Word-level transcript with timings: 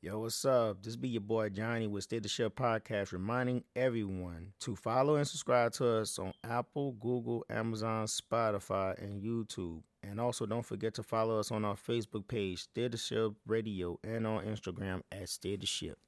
Yo, 0.00 0.20
what's 0.20 0.44
up? 0.44 0.80
This 0.80 0.94
be 0.94 1.08
your 1.08 1.20
boy 1.20 1.48
Johnny 1.48 1.88
with 1.88 2.04
State 2.04 2.24
of 2.24 2.30
Ship 2.30 2.54
Podcast, 2.54 3.10
reminding 3.10 3.64
everyone 3.74 4.52
to 4.60 4.76
follow 4.76 5.16
and 5.16 5.26
subscribe 5.26 5.72
to 5.72 5.88
us 5.88 6.20
on 6.20 6.32
Apple, 6.44 6.92
Google, 7.00 7.44
Amazon, 7.50 8.06
Spotify, 8.06 8.96
and 9.02 9.20
YouTube. 9.20 9.82
And 10.04 10.20
also 10.20 10.46
don't 10.46 10.64
forget 10.64 10.94
to 10.94 11.02
follow 11.02 11.40
us 11.40 11.50
on 11.50 11.64
our 11.64 11.74
Facebook 11.74 12.28
page, 12.28 12.62
State 12.62 12.94
of 12.94 13.00
Ship 13.00 13.32
Radio, 13.44 13.98
and 14.04 14.24
on 14.24 14.44
Instagram 14.44 15.00
at 15.10 15.28
State 15.28 15.64
of 15.64 15.68
Ship. 15.68 15.98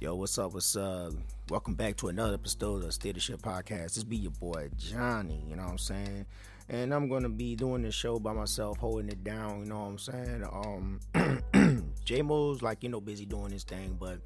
Yo, 0.00 0.16
what's 0.16 0.36
up? 0.36 0.52
What's 0.52 0.74
up? 0.74 1.12
Welcome 1.48 1.74
back 1.74 1.96
to 1.98 2.08
another 2.08 2.34
episode 2.34 2.82
of 2.82 2.92
State 2.92 3.16
of 3.16 3.22
Ship 3.22 3.40
Podcast. 3.40 3.94
This 3.94 4.02
be 4.02 4.16
your 4.16 4.32
boy 4.32 4.68
Johnny, 4.76 5.44
you 5.48 5.54
know 5.54 5.62
what 5.62 5.70
I'm 5.70 5.78
saying? 5.78 6.26
And 6.68 6.92
I'm 6.92 7.08
gonna 7.08 7.28
be 7.28 7.54
doing 7.54 7.82
this 7.82 7.94
show 7.94 8.18
by 8.18 8.32
myself, 8.32 8.78
holding 8.78 9.10
it 9.10 9.22
down, 9.22 9.60
you 9.60 9.66
know 9.66 9.78
what 9.78 9.86
I'm 9.86 9.98
saying? 9.98 10.44
Um 10.52 11.00
J 12.06 12.22
Mo's 12.22 12.62
like, 12.62 12.82
you 12.82 12.88
know, 12.88 13.00
busy 13.00 13.26
doing 13.26 13.50
his 13.50 13.64
thing, 13.64 13.96
but 14.00 14.20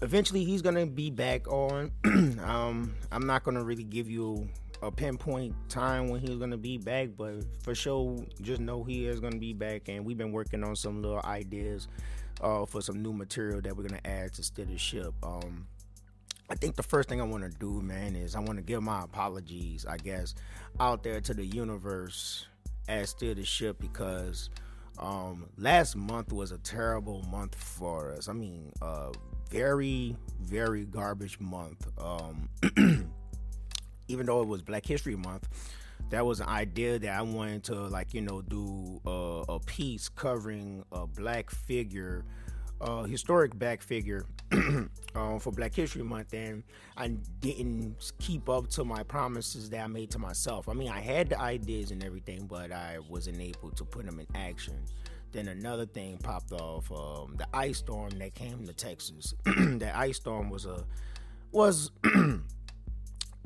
eventually 0.00 0.44
he's 0.44 0.62
gonna 0.62 0.86
be 0.86 1.10
back 1.10 1.46
on. 1.48 1.90
um, 2.44 2.94
I'm 3.10 3.26
not 3.26 3.42
gonna 3.42 3.62
really 3.62 3.84
give 3.84 4.08
you 4.08 4.48
a 4.82 4.90
pinpoint 4.90 5.54
time 5.68 6.08
when 6.08 6.20
he's 6.20 6.36
gonna 6.36 6.56
be 6.56 6.78
back, 6.78 7.10
but 7.16 7.44
for 7.62 7.74
sure, 7.74 8.24
just 8.40 8.60
know 8.60 8.84
he 8.84 9.06
is 9.06 9.18
gonna 9.20 9.38
be 9.38 9.52
back, 9.52 9.88
and 9.88 10.04
we've 10.04 10.16
been 10.16 10.32
working 10.32 10.62
on 10.62 10.76
some 10.76 11.02
little 11.02 11.20
ideas 11.24 11.88
uh, 12.40 12.64
for 12.64 12.80
some 12.80 13.02
new 13.02 13.12
material 13.12 13.60
that 13.60 13.76
we're 13.76 13.86
gonna 13.86 14.00
add 14.04 14.32
to 14.34 14.44
Steady 14.44 14.78
Ship. 14.78 15.12
Um, 15.24 15.66
I 16.48 16.54
think 16.54 16.76
the 16.76 16.82
first 16.84 17.08
thing 17.08 17.20
I 17.20 17.24
want 17.24 17.42
to 17.42 17.58
do, 17.58 17.80
man, 17.80 18.14
is 18.14 18.36
I 18.36 18.40
want 18.40 18.58
to 18.58 18.62
give 18.62 18.82
my 18.82 19.02
apologies, 19.02 19.86
I 19.86 19.96
guess, 19.96 20.34
out 20.78 21.02
there 21.02 21.20
to 21.20 21.34
the 21.34 21.46
universe 21.46 22.46
as 22.88 23.10
Steady 23.10 23.34
the 23.34 23.44
ship 23.44 23.78
because 23.80 24.50
um, 24.98 25.46
last 25.56 25.96
month 25.96 26.32
was 26.32 26.52
a 26.52 26.58
terrible 26.58 27.22
month 27.22 27.54
for 27.54 28.12
us. 28.12 28.28
I 28.28 28.32
mean, 28.32 28.72
uh, 28.80 29.12
very, 29.50 30.16
very 30.40 30.84
garbage 30.84 31.38
month. 31.40 31.86
Um, 31.98 32.48
even 34.08 34.26
though 34.26 34.42
it 34.42 34.48
was 34.48 34.62
Black 34.62 34.86
History 34.86 35.16
Month, 35.16 35.48
that 36.10 36.24
was 36.24 36.40
an 36.40 36.48
idea 36.48 36.98
that 36.98 37.18
I 37.18 37.22
wanted 37.22 37.64
to, 37.64 37.74
like, 37.74 38.14
you 38.14 38.20
know, 38.20 38.42
do 38.42 39.00
a, 39.06 39.44
a 39.54 39.60
piece 39.60 40.08
covering 40.08 40.84
a 40.92 41.06
black 41.06 41.50
figure 41.50 42.24
uh, 42.82 43.04
historic 43.04 43.56
back 43.58 43.80
figure 43.80 44.26
um, 44.52 45.38
for 45.40 45.52
Black 45.52 45.74
History 45.74 46.02
Month, 46.02 46.34
and 46.34 46.62
I 46.96 47.08
didn't 47.40 48.12
keep 48.18 48.48
up 48.48 48.68
to 48.70 48.84
my 48.84 49.02
promises 49.02 49.70
that 49.70 49.84
I 49.84 49.86
made 49.86 50.10
to 50.10 50.18
myself. 50.18 50.68
I 50.68 50.74
mean, 50.74 50.88
I 50.88 51.00
had 51.00 51.30
the 51.30 51.40
ideas 51.40 51.90
and 51.90 52.02
everything, 52.04 52.46
but 52.46 52.72
I 52.72 52.98
wasn't 53.08 53.40
able 53.40 53.70
to 53.70 53.84
put 53.84 54.06
them 54.06 54.20
in 54.20 54.26
action. 54.34 54.82
Then 55.30 55.48
another 55.48 55.86
thing 55.86 56.18
popped 56.18 56.52
off: 56.52 56.90
um, 56.92 57.36
the 57.36 57.46
ice 57.54 57.78
storm 57.78 58.10
that 58.18 58.34
came 58.34 58.66
to 58.66 58.72
Texas. 58.72 59.34
that 59.44 59.96
ice 59.96 60.16
storm 60.16 60.50
was 60.50 60.66
a 60.66 60.84
was 61.52 61.90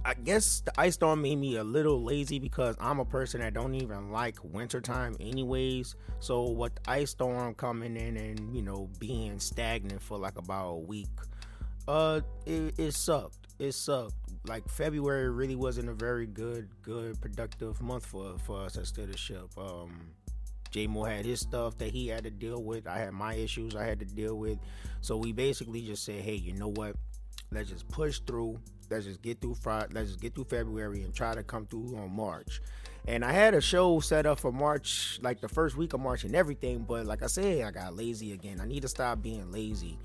I 0.07 0.15
guess 0.15 0.61
the 0.61 0.73
ice 0.81 0.95
storm 0.95 1.23
made 1.23 1.35
me 1.35 1.57
a 1.57 1.65
little 1.65 2.01
lazy 2.01 2.39
because 2.39 2.77
I'm 2.79 3.01
a 3.01 3.05
person 3.05 3.41
that 3.41 3.55
don't 3.55 3.75
even 3.75 4.13
like 4.13 4.39
wintertime 4.45 5.17
anyways. 5.19 5.97
So 6.21 6.43
what 6.43 6.77
the 6.77 6.91
ice 6.93 7.11
storm 7.11 7.55
coming 7.55 7.97
in 7.97 8.17
and 8.17 8.55
you 8.55 8.63
know 8.63 8.89
being 9.01 9.41
stagnant 9.41 10.01
for 10.01 10.17
like 10.17 10.39
about 10.39 10.69
a 10.69 10.77
week, 10.77 11.09
uh, 11.89 12.21
it, 12.47 12.79
it 12.79 12.93
sucked. 12.93 13.49
It 13.59 13.73
sucked. 13.73 14.15
Like 14.47 14.69
February 14.69 15.29
really 15.29 15.57
wasn't 15.57 15.89
a 15.89 15.95
very 15.95 16.29
good, 16.29 16.69
good 16.83 17.21
productive 17.21 17.83
month 17.83 18.07
for 18.07 18.39
for 18.39 18.61
us 18.61 18.79
at 18.79 18.87
Steady 18.87 19.17
Ship. 19.17 19.49
Um, 19.59 20.11
J 20.71 20.87
had 20.87 21.27
his 21.27 21.41
stuff 21.41 21.79
that 21.79 21.91
he 21.91 22.07
had 22.07 22.23
to 22.23 22.31
deal 22.31 22.63
with. 22.63 22.87
I 22.87 22.99
had 22.99 23.13
my 23.13 23.35
issues 23.35 23.75
I 23.75 23.85
had 23.85 23.99
to 23.99 24.07
deal 24.07 24.37
with. 24.37 24.61
So 25.01 25.17
we 25.17 25.33
basically 25.33 25.83
just 25.83 26.05
said, 26.05 26.21
hey, 26.21 26.37
you 26.37 26.53
know 26.53 26.69
what? 26.69 26.95
Let's 27.51 27.71
just 27.71 27.89
push 27.89 28.21
through 28.21 28.61
let's 28.91 29.05
just 29.05 29.23
get 29.23 29.41
through 29.41 29.55
Friday, 29.55 29.93
let's 29.93 30.09
just 30.09 30.21
get 30.21 30.35
through 30.35 30.45
February 30.45 31.03
and 31.03 31.15
try 31.15 31.35
to 31.35 31.43
come 31.43 31.67
through 31.67 31.97
on 31.97 32.15
March. 32.15 32.61
And 33.09 33.25
I 33.25 33.33
had 33.33 33.55
a 33.55 33.61
show 33.61 34.01
set 34.01 34.27
up 34.27 34.41
for 34.41 34.51
March, 34.51 35.21
like 35.23 35.41
the 35.41 35.49
first 35.49 35.77
week 35.77 35.93
of 35.93 36.01
March 36.01 36.25
and 36.25 36.35
everything, 36.35 36.85
but 36.89 37.07
like 37.07 37.23
I 37.23 37.27
said, 37.27 37.65
I 37.65 37.71
got 37.71 37.95
lazy 37.95 38.33
again. 38.33 38.61
I 38.61 38.67
need 38.67 38.83
to 38.83 38.89
stop 38.89 39.23
being 39.23 39.51
lazy. 39.53 39.99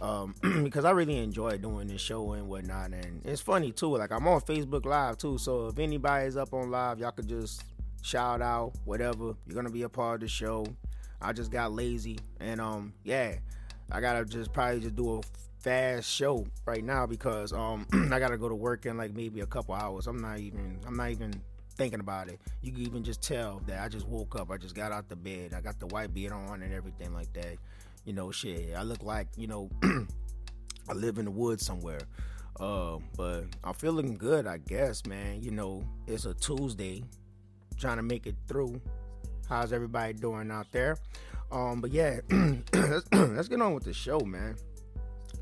Um, 0.00 0.34
because 0.64 0.84
I 0.84 0.90
really 0.90 1.18
enjoy 1.18 1.58
doing 1.58 1.88
this 1.88 2.00
show 2.00 2.32
and 2.32 2.48
whatnot. 2.48 2.92
And 2.92 3.24
it's 3.24 3.40
funny 3.40 3.72
too. 3.72 3.96
Like 3.96 4.12
I'm 4.12 4.26
on 4.28 4.40
Facebook 4.40 4.84
Live 4.84 5.18
too. 5.18 5.38
So 5.38 5.68
if 5.68 5.78
anybody's 5.78 6.36
up 6.36 6.52
on 6.52 6.70
live, 6.70 6.98
y'all 6.98 7.12
could 7.12 7.28
just 7.28 7.64
shout 8.02 8.42
out, 8.42 8.72
whatever. 8.84 9.34
You're 9.46 9.54
gonna 9.54 9.70
be 9.70 9.82
a 9.82 9.88
part 9.88 10.16
of 10.16 10.20
the 10.20 10.28
show. 10.28 10.66
I 11.20 11.32
just 11.32 11.50
got 11.50 11.72
lazy. 11.72 12.18
And 12.40 12.60
um, 12.60 12.92
yeah. 13.04 13.36
I 13.90 14.00
gotta 14.00 14.24
just 14.24 14.52
probably 14.52 14.80
just 14.80 14.96
do 14.96 15.18
a 15.18 15.20
fast 15.66 16.08
show 16.08 16.46
right 16.64 16.84
now 16.84 17.06
because 17.06 17.52
um 17.52 17.84
I 18.12 18.20
gotta 18.20 18.38
go 18.38 18.48
to 18.48 18.54
work 18.54 18.86
in 18.86 18.96
like 18.96 19.12
maybe 19.16 19.40
a 19.40 19.46
couple 19.46 19.74
hours. 19.74 20.06
I'm 20.06 20.18
not 20.18 20.38
even 20.38 20.78
I'm 20.86 20.96
not 20.96 21.10
even 21.10 21.34
thinking 21.74 21.98
about 21.98 22.28
it. 22.28 22.38
You 22.62 22.70
can 22.70 22.82
even 22.82 23.02
just 23.02 23.20
tell 23.20 23.60
that 23.66 23.82
I 23.82 23.88
just 23.88 24.06
woke 24.06 24.38
up. 24.38 24.52
I 24.52 24.58
just 24.58 24.76
got 24.76 24.92
out 24.92 25.08
the 25.08 25.16
bed. 25.16 25.54
I 25.54 25.60
got 25.60 25.80
the 25.80 25.88
white 25.88 26.14
beard 26.14 26.32
on 26.32 26.62
and 26.62 26.72
everything 26.72 27.12
like 27.12 27.32
that. 27.32 27.56
You 28.04 28.12
know, 28.12 28.30
shit. 28.30 28.76
I 28.76 28.84
look 28.84 29.02
like 29.02 29.26
you 29.36 29.48
know 29.48 29.68
I 30.88 30.92
live 30.92 31.18
in 31.18 31.24
the 31.24 31.32
woods 31.32 31.66
somewhere. 31.66 32.02
Uh, 32.60 32.98
but 33.16 33.46
I'm 33.64 33.74
feeling 33.74 34.16
good, 34.16 34.46
I 34.46 34.58
guess, 34.58 35.04
man. 35.04 35.42
You 35.42 35.50
know, 35.50 35.82
it's 36.06 36.26
a 36.26 36.34
Tuesday, 36.34 37.02
trying 37.76 37.96
to 37.96 38.04
make 38.04 38.28
it 38.28 38.36
through. 38.46 38.80
How's 39.48 39.72
everybody 39.72 40.12
doing 40.12 40.48
out 40.52 40.70
there? 40.70 40.96
Um, 41.50 41.80
but 41.80 41.90
yeah, 41.90 42.20
let's, 42.72 43.04
let's 43.12 43.48
get 43.48 43.60
on 43.60 43.74
with 43.74 43.82
the 43.82 43.92
show, 43.92 44.20
man 44.20 44.56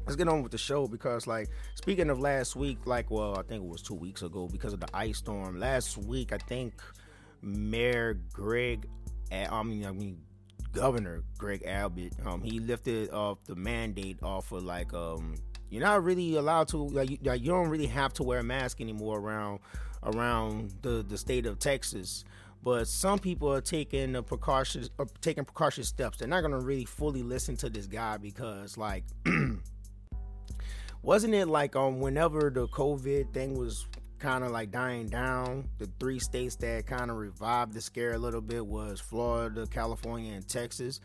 let's 0.06 0.16
get 0.16 0.28
on 0.28 0.42
with 0.42 0.52
the 0.52 0.58
show 0.58 0.86
because 0.86 1.26
like 1.26 1.48
speaking 1.74 2.10
of 2.10 2.18
last 2.18 2.56
week 2.56 2.78
like 2.84 3.10
well 3.10 3.38
i 3.38 3.42
think 3.42 3.62
it 3.62 3.68
was 3.68 3.82
two 3.82 3.94
weeks 3.94 4.22
ago 4.22 4.48
because 4.50 4.72
of 4.72 4.80
the 4.80 4.88
ice 4.94 5.18
storm. 5.18 5.58
Last 5.58 5.96
week 5.98 6.32
i 6.32 6.38
think 6.38 6.74
mayor 7.42 8.14
greg 8.32 8.86
i 9.30 9.62
mean 9.62 9.84
i 9.84 9.92
mean 9.92 10.18
governor 10.72 11.22
greg 11.38 11.62
abbott 11.66 12.12
um 12.24 12.42
he 12.42 12.58
lifted 12.58 13.10
off 13.10 13.38
the 13.44 13.54
mandate 13.54 14.22
off 14.22 14.50
of 14.52 14.64
like 14.64 14.92
um 14.94 15.34
you're 15.70 15.82
not 15.82 16.04
really 16.04 16.36
allowed 16.36 16.68
to 16.68 16.76
like 16.76 17.10
you, 17.10 17.18
you 17.22 17.50
don't 17.50 17.68
really 17.68 17.86
have 17.86 18.12
to 18.14 18.22
wear 18.22 18.38
a 18.40 18.42
mask 18.44 18.80
anymore 18.80 19.18
around 19.18 19.58
around 20.04 20.72
the 20.82 21.04
the 21.08 21.18
state 21.18 21.46
of 21.46 21.58
texas. 21.58 22.24
But 22.62 22.88
some 22.88 23.18
people 23.18 23.52
are 23.52 23.60
taking 23.60 24.12
the 24.12 24.22
precautions 24.22 24.88
are 24.98 25.06
taking 25.20 25.44
precaution 25.44 25.84
steps. 25.84 26.18
They're 26.18 26.28
not 26.28 26.40
going 26.40 26.52
to 26.52 26.60
really 26.60 26.86
fully 26.86 27.22
listen 27.22 27.56
to 27.56 27.68
this 27.68 27.86
guy 27.86 28.16
because 28.16 28.78
like 28.78 29.04
wasn't 31.04 31.34
it 31.34 31.46
like 31.46 31.76
um 31.76 32.00
whenever 32.00 32.50
the 32.50 32.66
COVID 32.68 33.32
thing 33.34 33.58
was 33.58 33.86
kind 34.18 34.42
of 34.42 34.50
like 34.50 34.70
dying 34.70 35.06
down, 35.06 35.68
the 35.78 35.88
three 36.00 36.18
states 36.18 36.56
that 36.56 36.86
kind 36.86 37.10
of 37.10 37.18
revived 37.18 37.74
the 37.74 37.80
scare 37.80 38.14
a 38.14 38.18
little 38.18 38.40
bit 38.40 38.64
was 38.64 39.00
Florida, 39.00 39.66
California, 39.66 40.32
and 40.32 40.48
Texas. 40.48 41.00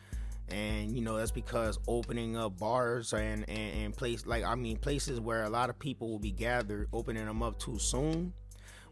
And 0.48 0.96
you 0.96 1.02
know 1.02 1.18
that's 1.18 1.32
because 1.32 1.78
opening 1.88 2.38
up 2.38 2.58
bars 2.58 3.14
and, 3.14 3.48
and 3.50 3.84
and 3.84 3.96
place 3.96 4.26
like 4.26 4.44
I 4.44 4.56
mean 4.56 4.78
places 4.78 5.20
where 5.20 5.44
a 5.44 5.50
lot 5.50 5.70
of 5.70 5.78
people 5.78 6.10
will 6.10 6.20
be 6.20 6.31
gathered, 6.31 6.88
opening 6.94 7.26
them 7.26 7.44
up 7.44 7.60
too 7.60 7.78
soon. 7.78 8.34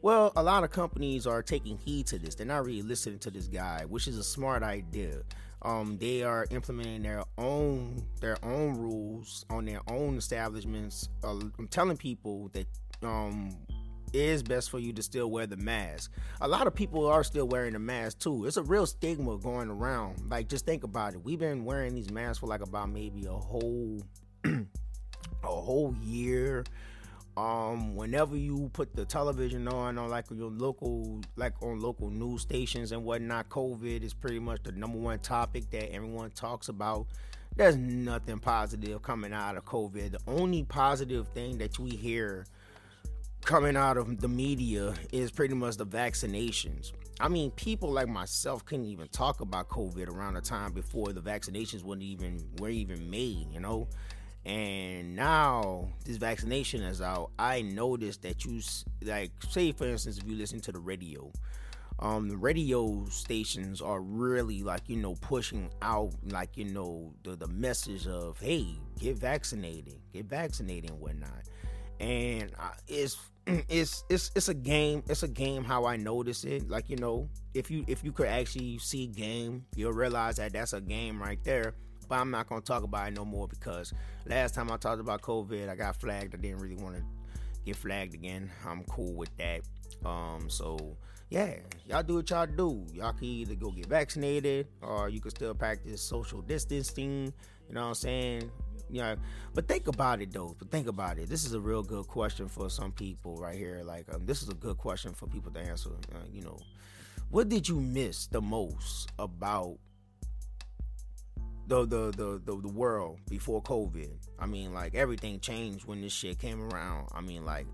Well, 0.01 0.31
a 0.35 0.43
lot 0.43 0.63
of 0.63 0.69
companies 0.69 1.25
are 1.25 1.41
taking 1.41 1.77
heed 1.77 2.05
to 2.07 2.19
this. 2.19 2.35
They're 2.35 2.45
not 2.45 2.65
really 2.65 2.83
listening 2.83 3.17
to 3.19 3.31
this 3.31 3.47
guy, 3.47 3.85
which 3.87 4.07
is 4.07 4.17
a 4.17 4.23
smart 4.23 4.61
idea 4.61 5.23
um, 5.61 5.97
they 5.97 6.23
are 6.23 6.45
implementing 6.51 7.03
their 7.03 7.23
own 7.37 8.03
their 8.21 8.37
own 8.43 8.75
rules 8.77 9.45
on 9.49 9.65
their 9.65 9.81
own 9.89 10.17
establishments. 10.17 11.09
Uh, 11.23 11.39
I'm 11.57 11.67
telling 11.67 11.97
people 11.97 12.49
that 12.53 12.67
um, 13.03 13.57
it 14.13 14.21
is 14.21 14.43
best 14.43 14.69
for 14.69 14.79
you 14.79 14.93
to 14.93 15.03
still 15.03 15.29
wear 15.29 15.45
the 15.47 15.57
mask. 15.57 16.11
A 16.41 16.47
lot 16.47 16.67
of 16.67 16.75
people 16.75 17.07
are 17.07 17.23
still 17.23 17.47
wearing 17.47 17.73
the 17.73 17.79
mask 17.79 18.19
too. 18.19 18.45
It's 18.45 18.57
a 18.57 18.63
real 18.63 18.85
stigma 18.85 19.37
going 19.37 19.69
around. 19.69 20.29
Like 20.29 20.47
just 20.47 20.65
think 20.65 20.83
about 20.83 21.13
it. 21.13 21.23
We've 21.23 21.39
been 21.39 21.65
wearing 21.65 21.95
these 21.95 22.11
masks 22.11 22.39
for 22.39 22.47
like 22.47 22.61
about 22.61 22.89
maybe 22.89 23.25
a 23.25 23.33
whole 23.33 24.01
a 24.45 24.65
whole 25.43 25.95
year 26.01 26.63
um 27.37 27.95
whenever 27.95 28.35
you 28.35 28.69
put 28.73 28.95
the 28.95 29.05
television 29.05 29.67
on 29.67 29.97
on 29.99 30.09
like 30.09 30.25
your 30.31 30.49
local 30.49 31.21
like 31.35 31.53
on 31.61 31.79
local 31.79 32.09
news 32.09 32.41
stations 32.41 32.91
and 32.91 33.03
whatnot 33.03 33.47
covid 33.47 34.01
is 34.01 34.13
pretty 34.13 34.39
much 34.39 34.63
the 34.63 34.71
number 34.71 34.97
one 34.97 35.19
topic 35.19 35.69
that 35.69 35.93
everyone 35.93 36.31
talks 36.31 36.67
about. 36.67 37.05
There's 37.55 37.77
nothing 37.77 38.39
positive 38.39 39.01
coming 39.03 39.33
out 39.33 39.55
of 39.55 39.65
covid. 39.65 40.11
The 40.11 40.19
only 40.27 40.63
positive 40.63 41.27
thing 41.29 41.59
that 41.59 41.77
we 41.77 41.91
hear 41.91 42.45
coming 43.45 43.77
out 43.77 43.97
of 43.97 44.19
the 44.19 44.27
media 44.27 44.95
is 45.11 45.31
pretty 45.31 45.53
much 45.53 45.77
the 45.77 45.85
vaccinations. 45.85 46.91
I 47.19 47.27
mean 47.27 47.51
people 47.51 47.91
like 47.91 48.07
myself 48.07 48.65
couldn't 48.65 48.85
even 48.85 49.09
talk 49.09 49.41
about 49.41 49.69
covid 49.69 50.09
around 50.09 50.33
the 50.33 50.41
time 50.41 50.71
before 50.71 51.13
the 51.13 51.21
vaccinations 51.21 51.83
weren't 51.83 52.01
even 52.01 52.43
were 52.59 52.69
even 52.69 53.09
made 53.09 53.51
you 53.51 53.59
know 53.59 53.87
and 54.47 55.13
now 55.13 55.89
this 56.05 56.15
vaccination 56.15 56.81
is 56.81 57.01
out. 57.01 57.31
I 57.37 57.61
noticed 57.61 58.21
that 58.21 58.45
you 58.45 58.61
like 59.03 59.31
say 59.49 59.73
for 59.73 59.85
instance 59.85 60.17
if 60.17 60.25
you 60.25 60.37
listen 60.37 60.61
to 60.61 60.71
the 60.71 60.79
radio 60.79 61.29
um 61.99 62.29
the 62.29 62.37
radio 62.37 63.05
stations 63.09 63.81
are 63.81 63.99
really 64.01 64.63
like 64.63 64.81
you 64.87 64.95
know 64.95 65.15
pushing 65.15 65.69
out 65.81 66.13
like 66.27 66.55
you 66.55 66.65
know 66.65 67.11
the 67.23 67.35
the 67.35 67.47
message 67.47 68.07
of 68.07 68.39
hey 68.39 68.67
get 68.99 69.17
vaccinated 69.17 69.99
get 70.13 70.25
vaccinated 70.25 70.91
and 70.91 70.99
whatnot. 70.99 71.43
And 71.99 72.51
it's 72.87 73.17
it's 73.47 74.05
it's 74.09 74.31
it's 74.33 74.47
a 74.47 74.53
game 74.53 75.03
it's 75.09 75.23
a 75.23 75.27
game 75.27 75.65
how 75.65 75.85
i 75.85 75.97
notice 75.97 76.45
it. 76.45 76.69
Like 76.69 76.89
you 76.89 76.95
know 76.95 77.27
if 77.53 77.69
you 77.69 77.83
if 77.87 78.01
you 78.01 78.13
could 78.13 78.27
actually 78.27 78.77
see 78.77 79.07
game 79.07 79.65
you'll 79.75 79.91
realize 79.91 80.37
that 80.37 80.53
that's 80.53 80.71
a 80.71 80.79
game 80.79 81.21
right 81.21 81.43
there 81.43 81.73
but 82.07 82.15
i'm 82.15 82.31
not 82.31 82.47
gonna 82.47 82.61
talk 82.61 82.83
about 82.83 83.07
it 83.07 83.13
no 83.13 83.25
more 83.25 83.47
because 83.47 83.93
last 84.25 84.55
time 84.55 84.71
i 84.71 84.77
talked 84.77 84.99
about 84.99 85.21
covid 85.21 85.69
i 85.69 85.75
got 85.75 85.95
flagged 85.99 86.33
i 86.33 86.37
didn't 86.37 86.59
really 86.59 86.75
want 86.75 86.95
to 86.95 87.03
get 87.65 87.75
flagged 87.75 88.13
again 88.13 88.49
i'm 88.65 88.83
cool 88.85 89.13
with 89.13 89.35
that 89.37 89.61
um 90.05 90.49
so 90.49 90.95
yeah, 91.29 91.55
y'all 91.85 92.03
do 92.03 92.15
what 92.15 92.29
y'all 92.29 92.45
do. 92.45 92.85
Y'all 92.93 93.11
can 93.11 93.25
either 93.25 93.55
go 93.55 93.71
get 93.71 93.87
vaccinated 93.87 94.67
or 94.81 95.09
you 95.09 95.19
can 95.19 95.31
still 95.31 95.53
practice 95.53 96.01
social 96.01 96.41
distancing. 96.41 97.33
You 97.67 97.75
know 97.75 97.81
what 97.81 97.87
I'm 97.87 97.95
saying? 97.95 98.51
You 98.89 99.03
but 99.53 99.67
think 99.67 99.87
about 99.87 100.21
it 100.21 100.31
though. 100.31 100.55
But 100.57 100.71
think 100.71 100.87
about 100.87 101.17
it. 101.17 101.27
This 101.27 101.43
is 101.43 101.53
a 101.53 101.59
real 101.59 101.83
good 101.83 102.07
question 102.07 102.47
for 102.47 102.69
some 102.69 102.93
people 102.93 103.35
right 103.35 103.57
here. 103.57 103.81
Like, 103.83 104.05
um, 104.13 104.25
this 104.25 104.41
is 104.41 104.47
a 104.47 104.53
good 104.53 104.77
question 104.77 105.13
for 105.13 105.27
people 105.27 105.51
to 105.51 105.59
answer. 105.59 105.89
Uh, 106.15 106.19
you 106.31 106.41
know, 106.41 106.57
what 107.29 107.49
did 107.49 107.67
you 107.67 107.81
miss 107.81 108.27
the 108.27 108.41
most 108.41 109.11
about 109.19 109.77
the, 111.67 111.85
the 111.85 112.11
the 112.11 112.41
the 112.45 112.61
the 112.61 112.67
world 112.67 113.19
before 113.29 113.61
COVID? 113.61 114.09
I 114.39 114.45
mean, 114.45 114.73
like 114.73 114.95
everything 114.95 115.39
changed 115.39 115.85
when 115.85 116.01
this 116.01 116.13
shit 116.13 116.39
came 116.39 116.61
around. 116.61 117.09
I 117.13 117.21
mean, 117.21 117.45
like 117.45 117.67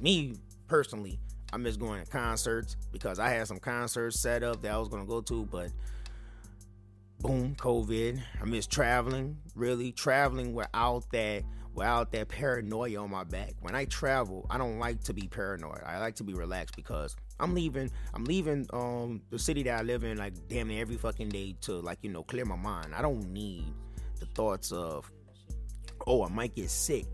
me 0.00 0.36
personally, 0.68 1.18
I 1.52 1.56
miss 1.56 1.76
going 1.76 2.04
to 2.04 2.10
concerts 2.10 2.76
because 2.92 3.18
I 3.18 3.30
had 3.30 3.48
some 3.48 3.58
concerts 3.58 4.20
set 4.20 4.42
up 4.42 4.62
that 4.62 4.72
I 4.72 4.78
was 4.78 4.88
gonna 4.88 5.06
go 5.06 5.20
to, 5.22 5.46
but 5.46 5.70
boom, 7.20 7.54
COVID. 7.56 8.20
I 8.40 8.44
miss 8.44 8.66
traveling, 8.66 9.38
really 9.54 9.92
traveling 9.92 10.54
without 10.54 11.10
that 11.12 11.44
without 11.74 12.12
that 12.12 12.28
paranoia 12.28 13.00
on 13.00 13.10
my 13.10 13.24
back. 13.24 13.54
When 13.60 13.74
I 13.74 13.84
travel, 13.84 14.46
I 14.50 14.58
don't 14.58 14.78
like 14.78 15.02
to 15.04 15.14
be 15.14 15.28
paranoid. 15.28 15.82
I 15.84 15.98
like 15.98 16.16
to 16.16 16.24
be 16.24 16.34
relaxed 16.34 16.76
because 16.76 17.16
I'm 17.40 17.54
leaving 17.54 17.90
I'm 18.14 18.24
leaving 18.24 18.66
um 18.72 19.22
the 19.30 19.38
city 19.38 19.62
that 19.64 19.78
I 19.80 19.82
live 19.82 20.04
in 20.04 20.18
like 20.18 20.34
damn 20.48 20.68
near 20.68 20.82
every 20.82 20.96
fucking 20.96 21.30
day 21.30 21.56
to 21.62 21.74
like, 21.80 21.98
you 22.02 22.10
know, 22.10 22.22
clear 22.22 22.44
my 22.44 22.56
mind. 22.56 22.94
I 22.94 23.02
don't 23.02 23.32
need 23.32 23.64
the 24.18 24.26
thoughts 24.26 24.72
of 24.72 25.10
oh, 26.06 26.24
I 26.24 26.28
might 26.28 26.54
get 26.54 26.70
sick 26.70 27.06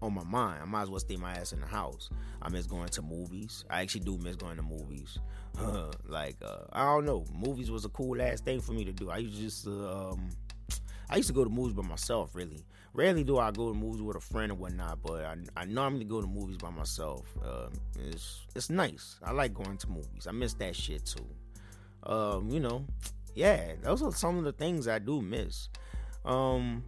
on 0.00 0.14
my 0.14 0.24
mind. 0.24 0.60
I 0.62 0.64
might 0.64 0.82
as 0.82 0.90
well 0.90 1.00
stay 1.00 1.16
my 1.16 1.32
ass 1.32 1.52
in 1.52 1.60
the 1.60 1.66
house. 1.66 2.10
I 2.40 2.48
miss 2.48 2.66
going 2.66 2.88
to 2.88 3.02
movies. 3.02 3.64
I 3.70 3.82
actually 3.82 4.00
do 4.00 4.18
miss 4.18 4.36
going 4.36 4.56
to 4.56 4.62
movies. 4.62 5.18
like 6.06 6.36
uh, 6.42 6.64
I 6.72 6.84
don't 6.84 7.04
know, 7.04 7.24
movies 7.32 7.70
was 7.70 7.84
a 7.84 7.88
cool 7.90 8.20
ass 8.20 8.40
thing 8.40 8.60
for 8.60 8.72
me 8.72 8.84
to 8.84 8.92
do. 8.92 9.10
I 9.10 9.18
used 9.18 9.36
to 9.36 9.42
just 9.42 9.66
uh, 9.66 10.10
um, 10.10 10.30
I 11.08 11.16
used 11.16 11.28
to 11.28 11.34
go 11.34 11.44
to 11.44 11.50
movies 11.50 11.74
by 11.74 11.82
myself. 11.82 12.34
Really, 12.34 12.64
rarely 12.94 13.24
do 13.24 13.38
I 13.38 13.50
go 13.50 13.72
to 13.72 13.74
movies 13.78 14.02
with 14.02 14.16
a 14.16 14.20
friend 14.20 14.52
or 14.52 14.56
whatnot. 14.56 15.00
But 15.02 15.24
I, 15.24 15.36
I 15.56 15.64
normally 15.64 16.04
go 16.04 16.20
to 16.20 16.26
movies 16.26 16.56
by 16.56 16.70
myself. 16.70 17.26
Uh, 17.44 17.68
it's 17.98 18.46
it's 18.54 18.70
nice. 18.70 19.18
I 19.22 19.32
like 19.32 19.54
going 19.54 19.78
to 19.78 19.90
movies. 19.90 20.26
I 20.26 20.32
miss 20.32 20.54
that 20.54 20.76
shit 20.76 21.04
too. 21.04 21.26
Um, 22.04 22.48
you 22.50 22.60
know, 22.60 22.84
yeah, 23.34 23.72
those 23.82 24.02
are 24.02 24.12
some 24.12 24.38
of 24.38 24.44
the 24.44 24.52
things 24.52 24.88
I 24.88 24.98
do 24.98 25.22
miss. 25.22 25.68
Um, 26.24 26.84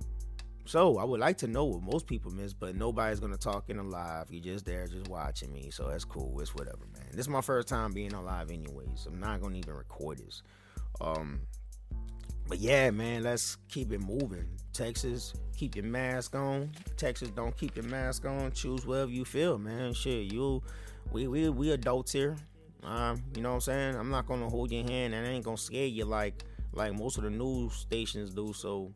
so 0.67 0.99
I 0.99 1.05
would 1.05 1.21
like 1.21 1.37
to 1.39 1.47
know 1.47 1.65
what 1.65 1.83
most 1.83 2.06
people 2.06 2.31
miss, 2.31 2.55
but 2.55 2.75
nobody's 2.75 3.21
gonna 3.21 3.37
talk 3.37 3.69
in 3.69 3.79
a 3.79 3.83
live. 3.83 4.27
You're 4.31 4.43
just 4.43 4.65
there, 4.65 4.87
just 4.87 5.09
watching 5.09 5.53
me, 5.53 5.71
so 5.71 5.89
that's 5.89 6.05
cool. 6.05 6.41
It's 6.41 6.55
whatever, 6.55 6.87
man. 6.93 7.06
This 7.11 7.21
is 7.21 7.29
my 7.29 7.43
first 7.43 7.69
time 7.69 7.93
being 7.93 8.15
alive, 8.15 8.51
anyways. 8.51 9.06
I'm 9.06 9.21
not 9.21 9.41
gonna 9.43 9.56
even 9.56 9.75
record 9.75 10.19
this. 10.19 10.43
Um, 11.01 11.41
but 12.49 12.58
yeah, 12.58 12.91
man, 12.91 13.23
let's 13.23 13.56
keep 13.69 13.93
it 13.93 14.00
moving. 14.00 14.46
Texas, 14.73 15.35
keep 15.56 15.76
your 15.76 15.85
mask 15.85 16.35
on. 16.35 16.70
Texas, 16.96 17.31
don't 17.31 17.56
keep 17.56 17.76
your 17.76 17.85
mask 17.85 18.25
on. 18.25 18.52
Choose 18.52 18.87
whatever 18.87 19.11
you 19.11 19.25
feel, 19.25 19.56
man. 19.58 19.93
Shit, 19.94 20.32
you, 20.32 20.62
we, 21.12 21.29
we, 21.29 21.49
we 21.49 21.70
adults 21.70 22.12
here. 22.12 22.37
Um, 22.82 23.23
you 23.35 23.43
know 23.43 23.50
what 23.50 23.55
I'm 23.55 23.61
saying? 23.62 23.96
I'm 23.96 24.11
not 24.11 24.26
gonna 24.26 24.49
hold 24.49 24.70
your 24.70 24.82
hand 24.82 25.14
and 25.14 25.26
I 25.26 25.31
ain't 25.31 25.44
gonna 25.44 25.56
scare 25.56 25.87
you 25.87 26.05
like 26.05 26.44
like 26.73 26.93
most 26.93 27.17
of 27.17 27.25
the 27.25 27.31
news 27.31 27.73
stations 27.73 28.31
do. 28.35 28.52
So 28.52 28.93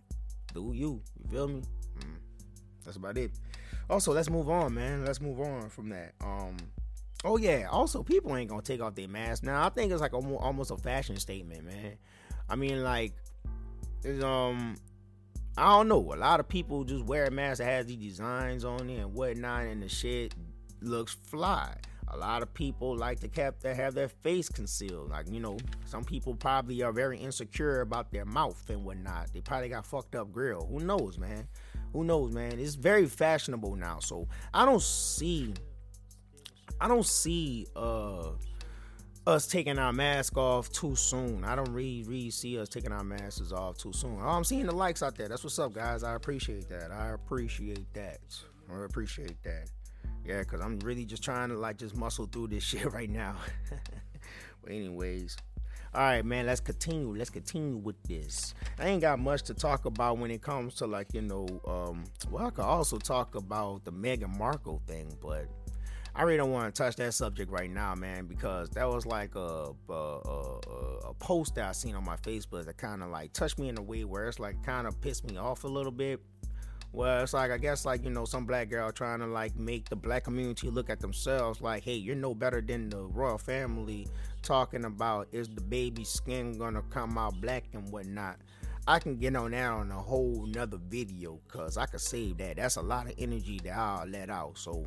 do 0.52 0.72
you. 0.74 1.02
You 1.22 1.30
feel 1.30 1.48
me? 1.48 1.62
Mm, 2.00 2.16
that's 2.84 2.96
about 2.96 3.16
it. 3.16 3.32
Also, 3.88 4.12
let's 4.12 4.28
move 4.28 4.50
on, 4.50 4.74
man. 4.74 5.04
Let's 5.04 5.20
move 5.20 5.40
on 5.40 5.70
from 5.70 5.88
that. 5.90 6.12
Um, 6.22 6.56
oh 7.24 7.38
yeah. 7.38 7.66
Also, 7.70 8.02
people 8.02 8.36
ain't 8.36 8.50
gonna 8.50 8.62
take 8.62 8.82
off 8.82 8.94
their 8.94 9.08
mask 9.08 9.42
now. 9.42 9.64
I 9.64 9.70
think 9.70 9.92
it's 9.92 10.02
like 10.02 10.12
a, 10.12 10.16
almost 10.16 10.70
a 10.70 10.76
fashion 10.76 11.16
statement, 11.16 11.64
man. 11.64 11.96
I 12.50 12.56
mean, 12.56 12.82
like, 12.82 13.12
it's, 14.04 14.22
um, 14.22 14.76
I 15.56 15.76
don't 15.76 15.88
know. 15.88 16.12
A 16.14 16.16
lot 16.16 16.40
of 16.40 16.48
people 16.48 16.84
just 16.84 17.04
wear 17.04 17.24
a 17.26 17.30
mask 17.30 17.58
that 17.58 17.64
has 17.64 17.86
these 17.86 17.96
designs 17.96 18.64
on 18.64 18.88
it 18.90 18.98
and 18.98 19.14
whatnot, 19.14 19.64
and 19.64 19.82
the 19.82 19.88
shit 19.88 20.34
looks 20.80 21.16
fly 21.24 21.74
a 22.10 22.16
lot 22.16 22.42
of 22.42 22.52
people 22.54 22.96
like 22.96 23.20
to 23.20 23.28
keep 23.28 23.58
to 23.60 23.74
have 23.74 23.94
their 23.94 24.08
face 24.08 24.48
concealed. 24.48 25.10
Like 25.10 25.30
you 25.30 25.40
know, 25.40 25.58
some 25.84 26.04
people 26.04 26.34
probably 26.34 26.82
are 26.82 26.92
very 26.92 27.18
insecure 27.18 27.80
about 27.80 28.10
their 28.10 28.24
mouth 28.24 28.62
and 28.70 28.84
whatnot. 28.84 29.32
They 29.32 29.40
probably 29.40 29.68
got 29.68 29.86
fucked 29.86 30.14
up 30.14 30.32
grill. 30.32 30.66
Who 30.70 30.80
knows, 30.80 31.18
man? 31.18 31.48
Who 31.92 32.04
knows, 32.04 32.32
man? 32.32 32.58
It's 32.58 32.74
very 32.74 33.06
fashionable 33.06 33.76
now. 33.76 33.98
So 34.00 34.28
I 34.52 34.64
don't 34.64 34.82
see, 34.82 35.54
I 36.80 36.88
don't 36.88 37.06
see 37.06 37.66
uh 37.76 38.30
us 39.28 39.46
taking 39.46 39.78
our 39.78 39.92
mask 39.92 40.38
off 40.38 40.70
too 40.70 40.96
soon. 40.96 41.44
I 41.44 41.54
don't 41.54 41.70
really, 41.70 42.02
really 42.04 42.30
see 42.30 42.58
us 42.58 42.68
taking 42.68 42.92
our 42.92 43.04
masks 43.04 43.52
off 43.52 43.76
too 43.76 43.92
soon. 43.92 44.18
Oh, 44.22 44.28
I'm 44.28 44.42
seeing 44.42 44.64
the 44.64 44.74
likes 44.74 45.02
out 45.02 45.16
there. 45.16 45.28
That's 45.28 45.44
what's 45.44 45.58
up, 45.58 45.74
guys. 45.74 46.02
I 46.02 46.14
appreciate 46.14 46.66
that. 46.70 46.90
I 46.90 47.10
appreciate 47.10 47.92
that. 47.92 48.20
I 48.72 48.84
appreciate 48.84 49.42
that. 49.42 49.68
Yeah, 50.24 50.42
cause 50.44 50.60
I'm 50.60 50.78
really 50.80 51.04
just 51.04 51.22
trying 51.22 51.50
to 51.50 51.58
like 51.58 51.76
just 51.76 51.94
muscle 51.94 52.26
through 52.26 52.48
this 52.48 52.62
shit 52.64 52.90
right 52.90 53.10
now. 53.10 53.36
but 54.62 54.72
anyways, 54.72 55.36
all 55.94 56.02
right, 56.02 56.24
man. 56.24 56.46
Let's 56.46 56.60
continue. 56.60 57.14
Let's 57.14 57.30
continue 57.30 57.76
with 57.76 58.02
this. 58.04 58.54
I 58.78 58.88
ain't 58.88 59.02
got 59.02 59.18
much 59.18 59.42
to 59.44 59.54
talk 59.54 59.84
about 59.84 60.18
when 60.18 60.30
it 60.30 60.40
comes 60.40 60.74
to 60.76 60.86
like 60.86 61.12
you 61.12 61.22
know. 61.22 61.46
Um, 61.66 62.04
well, 62.30 62.46
I 62.46 62.50
could 62.50 62.64
also 62.64 62.96
talk 62.96 63.34
about 63.34 63.84
the 63.84 63.92
Meghan 63.92 64.38
Markle 64.38 64.80
thing, 64.86 65.12
but 65.20 65.48
I 66.14 66.22
really 66.22 66.36
don't 66.36 66.50
want 66.50 66.74
to 66.74 66.82
touch 66.82 66.96
that 66.96 67.14
subject 67.14 67.50
right 67.50 67.70
now, 67.70 67.94
man, 67.94 68.26
because 68.26 68.70
that 68.70 68.88
was 68.88 69.06
like 69.06 69.34
a 69.34 69.72
a, 69.88 69.92
a, 69.92 70.58
a 71.08 71.14
post 71.14 71.54
that 71.56 71.68
I 71.68 71.72
seen 71.72 71.94
on 71.94 72.04
my 72.04 72.16
Facebook 72.16 72.64
that 72.66 72.76
kind 72.76 73.02
of 73.02 73.10
like 73.10 73.32
touched 73.32 73.58
me 73.58 73.68
in 73.68 73.78
a 73.78 73.82
way 73.82 74.04
where 74.04 74.28
it's 74.28 74.38
like 74.38 74.62
kind 74.64 74.86
of 74.86 75.00
pissed 75.00 75.30
me 75.30 75.36
off 75.36 75.64
a 75.64 75.68
little 75.68 75.92
bit. 75.92 76.20
Well, 76.92 77.22
it's 77.22 77.34
like 77.34 77.50
I 77.50 77.58
guess 77.58 77.84
like 77.84 78.02
you 78.02 78.10
know 78.10 78.24
some 78.24 78.46
black 78.46 78.70
girl 78.70 78.90
trying 78.90 79.20
to 79.20 79.26
like 79.26 79.56
make 79.56 79.88
the 79.88 79.96
black 79.96 80.24
community 80.24 80.70
look 80.70 80.88
at 80.88 81.00
themselves 81.00 81.60
like, 81.60 81.84
hey, 81.84 81.94
you're 81.94 82.16
no 82.16 82.34
better 82.34 82.60
than 82.60 82.88
the 82.88 83.02
royal 83.02 83.38
family. 83.38 84.08
Talking 84.42 84.84
about 84.86 85.28
is 85.32 85.48
the 85.48 85.60
baby 85.60 86.04
skin 86.04 86.56
gonna 86.58 86.82
come 86.90 87.18
out 87.18 87.40
black 87.40 87.64
and 87.74 87.88
whatnot. 87.90 88.38
I 88.86 88.98
can 88.98 89.16
get 89.16 89.36
on 89.36 89.50
that 89.50 89.70
on 89.70 89.90
a 89.90 89.98
whole 89.98 90.46
nother 90.46 90.78
video 90.88 91.38
because 91.46 91.76
I 91.76 91.84
could 91.84 92.00
save 92.00 92.38
that. 92.38 92.56
That's 92.56 92.76
a 92.76 92.82
lot 92.82 93.06
of 93.06 93.12
energy 93.18 93.60
that 93.64 93.76
I'll 93.76 94.08
let 94.08 94.30
out. 94.30 94.56
So 94.56 94.86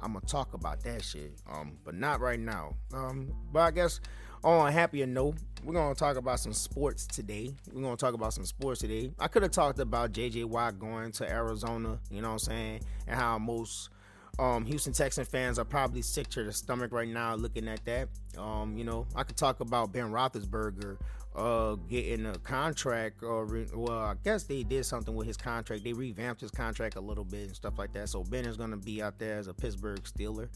I'm 0.00 0.12
gonna 0.12 0.26
talk 0.26 0.54
about 0.54 0.82
that 0.84 1.04
shit. 1.04 1.32
Um, 1.50 1.78
but 1.84 1.94
not 1.94 2.20
right 2.20 2.38
now. 2.38 2.74
Um, 2.92 3.32
but 3.52 3.60
I 3.60 3.70
guess 3.70 4.00
on 4.42 4.68
a 4.68 4.72
happier 4.72 5.06
note, 5.06 5.36
we're 5.64 5.74
gonna 5.74 5.94
talk 5.94 6.16
about 6.16 6.40
some 6.40 6.52
sports 6.52 7.06
today. 7.06 7.54
We're 7.72 7.82
gonna 7.82 7.96
talk 7.96 8.14
about 8.14 8.34
some 8.34 8.44
sports 8.44 8.80
today. 8.80 9.12
I 9.18 9.28
could 9.28 9.42
have 9.42 9.52
talked 9.52 9.78
about 9.78 10.12
JJ 10.12 10.44
Watt 10.44 10.78
going 10.78 11.12
to 11.12 11.30
Arizona, 11.30 11.98
you 12.10 12.20
know 12.20 12.28
what 12.28 12.34
I'm 12.34 12.38
saying, 12.40 12.80
and 13.06 13.18
how 13.18 13.38
most 13.38 13.90
um, 14.38 14.64
Houston 14.66 14.92
Texan 14.92 15.24
fans 15.24 15.58
are 15.58 15.64
probably 15.64 16.02
sick 16.02 16.28
to 16.30 16.42
their 16.42 16.52
stomach 16.52 16.92
right 16.92 17.08
now 17.08 17.34
looking 17.34 17.68
at 17.68 17.84
that. 17.84 18.08
Um, 18.36 18.76
you 18.76 18.84
know, 18.84 19.06
I 19.14 19.22
could 19.22 19.36
talk 19.36 19.60
about 19.60 19.92
Ben 19.92 20.10
Roethlisberger 20.10 20.98
uh, 21.34 21.74
getting 21.88 22.26
a 22.26 22.38
contract, 22.38 23.22
or 23.22 23.44
re- 23.44 23.66
well, 23.74 23.98
I 23.98 24.14
guess 24.22 24.44
they 24.44 24.62
did 24.62 24.86
something 24.86 25.14
with 25.14 25.26
his 25.26 25.36
contract. 25.36 25.82
They 25.82 25.92
revamped 25.92 26.40
his 26.40 26.50
contract 26.50 26.96
a 26.96 27.00
little 27.00 27.24
bit 27.24 27.48
and 27.48 27.56
stuff 27.56 27.78
like 27.78 27.92
that. 27.94 28.08
So 28.08 28.22
Ben 28.22 28.46
is 28.46 28.56
gonna 28.56 28.76
be 28.76 29.02
out 29.02 29.18
there 29.18 29.38
as 29.38 29.48
a 29.48 29.54
Pittsburgh 29.54 30.02
Steeler. 30.04 30.48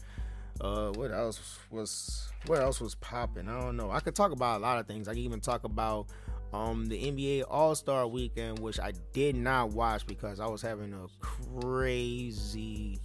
Uh, 0.61 0.91
what 0.91 1.11
else 1.11 1.57
was 1.69 2.29
what 2.45 2.59
else 2.61 2.79
was 2.81 2.95
popping? 2.95 3.47
I 3.47 3.59
don't 3.59 3.77
know. 3.77 3.91
I 3.91 3.99
could 3.99 4.15
talk 4.15 4.31
about 4.31 4.59
a 4.59 4.63
lot 4.63 4.79
of 4.79 4.87
things. 4.87 5.07
I 5.07 5.13
can 5.13 5.21
even 5.21 5.41
talk 5.41 5.63
about 5.63 6.07
um 6.53 6.85
the 6.85 6.97
NBA 6.97 7.43
All 7.49 7.75
Star 7.75 8.07
Weekend, 8.07 8.59
which 8.59 8.79
I 8.79 8.93
did 9.13 9.35
not 9.35 9.71
watch 9.71 10.05
because 10.07 10.39
I 10.39 10.47
was 10.47 10.61
having 10.61 10.93
a 10.93 11.07
crazy 11.19 12.99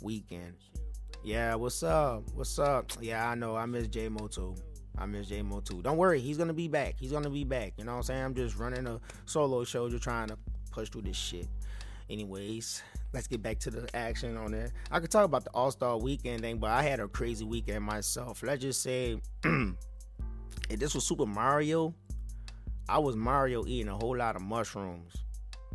weekend. 0.00 0.54
Yeah, 1.24 1.56
what's 1.56 1.82
up? 1.82 2.22
What's 2.34 2.58
up? 2.58 2.92
Yeah, 3.00 3.28
I 3.28 3.34
know. 3.34 3.56
I 3.56 3.66
miss 3.66 3.88
J 3.88 4.08
Mo 4.08 4.28
too. 4.28 4.54
I 4.98 5.06
miss 5.06 5.28
J 5.28 5.42
Mo 5.42 5.60
too. 5.60 5.82
Don't 5.82 5.96
worry, 5.96 6.20
he's 6.20 6.38
gonna 6.38 6.54
be 6.54 6.68
back. 6.68 6.96
He's 6.98 7.12
gonna 7.12 7.30
be 7.30 7.44
back. 7.44 7.74
You 7.76 7.84
know 7.84 7.92
what 7.92 7.98
I'm 7.98 8.02
saying? 8.04 8.24
I'm 8.24 8.34
just 8.34 8.56
running 8.56 8.86
a 8.86 9.00
solo 9.26 9.64
show, 9.64 9.88
just 9.88 10.02
trying 10.02 10.28
to 10.28 10.38
push 10.70 10.88
through 10.88 11.02
this 11.02 11.16
shit. 11.16 11.48
Anyways, 12.08 12.82
let's 13.12 13.26
get 13.26 13.42
back 13.42 13.58
to 13.60 13.70
the 13.70 13.94
action 13.96 14.36
on 14.36 14.54
it. 14.54 14.72
I 14.90 15.00
could 15.00 15.10
talk 15.10 15.24
about 15.24 15.44
the 15.44 15.50
All 15.50 15.70
Star 15.70 15.98
Weekend 15.98 16.40
thing, 16.40 16.58
but 16.58 16.70
I 16.70 16.82
had 16.82 17.00
a 17.00 17.08
crazy 17.08 17.44
weekend 17.44 17.84
myself. 17.84 18.42
Let's 18.42 18.62
just 18.62 18.82
say 18.82 19.20
if 19.44 20.78
this 20.78 20.94
was 20.94 21.06
Super 21.06 21.26
Mario, 21.26 21.94
I 22.88 22.98
was 22.98 23.16
Mario 23.16 23.66
eating 23.66 23.88
a 23.88 23.96
whole 23.96 24.16
lot 24.16 24.36
of 24.36 24.42
mushrooms. 24.42 25.12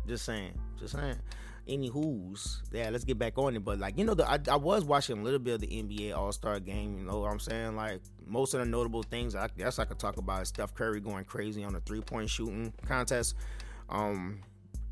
Just 0.06 0.24
saying, 0.24 0.58
just 0.78 0.94
saying. 0.94 1.18
Any 1.68 1.88
who's, 1.88 2.62
yeah, 2.72 2.90
let's 2.90 3.04
get 3.04 3.18
back 3.18 3.38
on 3.38 3.54
it. 3.56 3.64
But 3.64 3.78
like, 3.78 3.98
you 3.98 4.04
know, 4.04 4.14
the, 4.14 4.28
I, 4.28 4.38
I 4.50 4.56
was 4.56 4.84
watching 4.84 5.18
a 5.18 5.22
little 5.22 5.38
bit 5.38 5.54
of 5.54 5.60
the 5.60 5.68
NBA 5.68 6.16
All 6.16 6.32
Star 6.32 6.58
game. 6.60 6.98
You 6.98 7.04
know 7.04 7.20
what 7.20 7.30
I'm 7.30 7.38
saying? 7.38 7.76
Like, 7.76 8.00
most 8.26 8.54
of 8.54 8.60
the 8.60 8.66
notable 8.66 9.02
things 9.02 9.34
I 9.34 9.48
guess 9.56 9.78
I 9.78 9.84
could 9.84 9.98
talk 9.98 10.16
about 10.16 10.42
is 10.42 10.48
Steph 10.48 10.74
Curry 10.74 11.00
going 11.00 11.24
crazy 11.24 11.64
on 11.64 11.72
the 11.72 11.80
three 11.80 12.00
point 12.00 12.30
shooting 12.30 12.72
contest. 12.86 13.36
Um, 13.88 14.40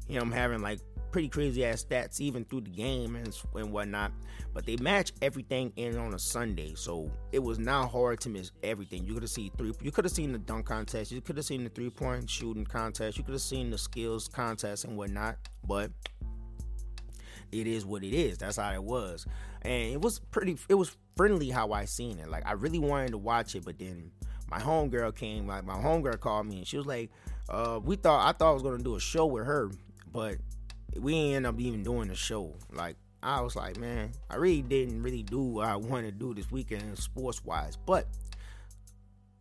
him 0.09 0.31
having 0.31 0.61
like 0.61 0.81
pretty 1.11 1.29
crazy 1.29 1.65
ass 1.65 1.85
stats 1.85 2.21
even 2.21 2.45
through 2.45 2.63
the 2.63 2.71
game 2.71 3.17
and, 3.17 3.37
and 3.55 3.73
whatnot. 3.73 4.13
But 4.53 4.67
they 4.67 4.77
match 4.77 5.13
everything 5.23 5.73
in 5.77 5.97
on 5.97 6.15
a 6.15 6.19
Sunday, 6.19 6.75
so 6.75 7.11
it 7.33 7.39
was 7.39 7.59
not 7.59 7.91
hard 7.91 8.21
to 8.21 8.29
miss 8.29 8.51
everything. 8.63 9.05
You 9.05 9.15
could 9.15 9.23
have 9.23 9.31
seen 9.31 9.51
three. 9.57 9.73
You 9.81 9.93
could 9.93 10.05
have 10.05 10.13
seen 10.13 10.33
the 10.33 10.39
dunk 10.39 10.67
contest. 10.67 11.13
You 11.13 11.21
could 11.21 11.37
have 11.37 11.47
seen 11.47 11.65
the 11.65 11.71
three 11.71 11.91
point 11.91 12.29
shooting 12.29 12.65
contest. 12.65 13.17
You 13.17 13.25
could 13.25 13.35
have 13.35 13.43
seen 13.43 13.71
the 13.71 13.79
skills 13.79 14.29
contest 14.29 14.85
and 14.85 14.97
whatnot. 14.97 15.37
But 15.67 15.93
it 17.53 17.67
is 17.67 17.85
what 17.85 18.03
it 18.03 18.15
is. 18.15 18.39
That's 18.39 18.57
how 18.57 18.73
it 18.73 18.83
was, 18.83 19.27
and 19.63 19.93
it 19.93 20.01
was 20.01 20.19
pretty. 20.19 20.57
It 20.69 20.75
was 20.75 20.97
friendly 21.17 21.51
how 21.51 21.73
I 21.73 21.85
seen 21.85 22.19
it. 22.19 22.29
Like 22.29 22.47
I 22.47 22.53
really 22.53 22.79
wanted 22.79 23.11
to 23.13 23.19
watch 23.19 23.55
it, 23.55 23.65
but 23.65 23.79
then 23.79 24.11
my 24.51 24.59
homegirl 24.59 25.15
came. 25.17 25.47
Like 25.47 25.65
my 25.65 25.75
homegirl 25.75 26.21
called 26.21 26.47
me 26.47 26.59
and 26.59 26.67
she 26.67 26.77
was 26.77 26.87
like, 26.87 27.11
uh, 27.49 27.81
"We 27.83 27.97
thought 27.97 28.27
I 28.27 28.33
thought 28.37 28.51
I 28.51 28.55
was 28.55 28.63
gonna 28.63 28.83
do 28.83 28.97
a 28.97 29.01
show 29.01 29.27
with 29.27 29.47
her, 29.47 29.71
but 30.13 30.37
we 30.99 31.35
end 31.35 31.47
up 31.47 31.59
even 31.61 31.83
doing 31.83 32.09
the 32.09 32.15
show. 32.15 32.55
Like 32.73 32.97
I 33.23 33.41
was 33.41 33.55
like, 33.55 33.79
man, 33.79 34.13
I 34.29 34.37
really 34.37 34.63
didn't 34.63 35.03
really 35.03 35.23
do 35.23 35.41
what 35.41 35.69
I 35.69 35.77
wanted 35.77 36.19
to 36.19 36.19
do 36.19 36.35
this 36.35 36.51
weekend 36.51 36.99
sports 36.99 37.45
wise. 37.45 37.77
But 37.77 38.07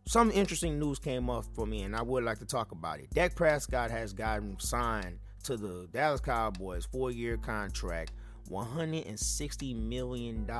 some 0.06 0.30
interesting 0.30 0.78
news 0.78 0.98
came 0.98 1.30
up 1.30 1.44
for 1.54 1.66
me, 1.66 1.82
and 1.82 1.96
I 1.96 2.02
would 2.02 2.24
like 2.24 2.38
to 2.40 2.44
talk 2.44 2.72
about 2.72 3.00
it. 3.00 3.10
Dak 3.10 3.34
Prescott 3.34 3.90
has 3.90 4.12
gotten 4.12 4.58
signed 4.58 5.18
to 5.44 5.56
the 5.56 5.88
Dallas 5.92 6.20
Cowboys 6.20 6.86
four 6.86 7.10
year 7.10 7.36
contract, 7.36 8.12
$160 8.50 9.76
million. 9.76 10.50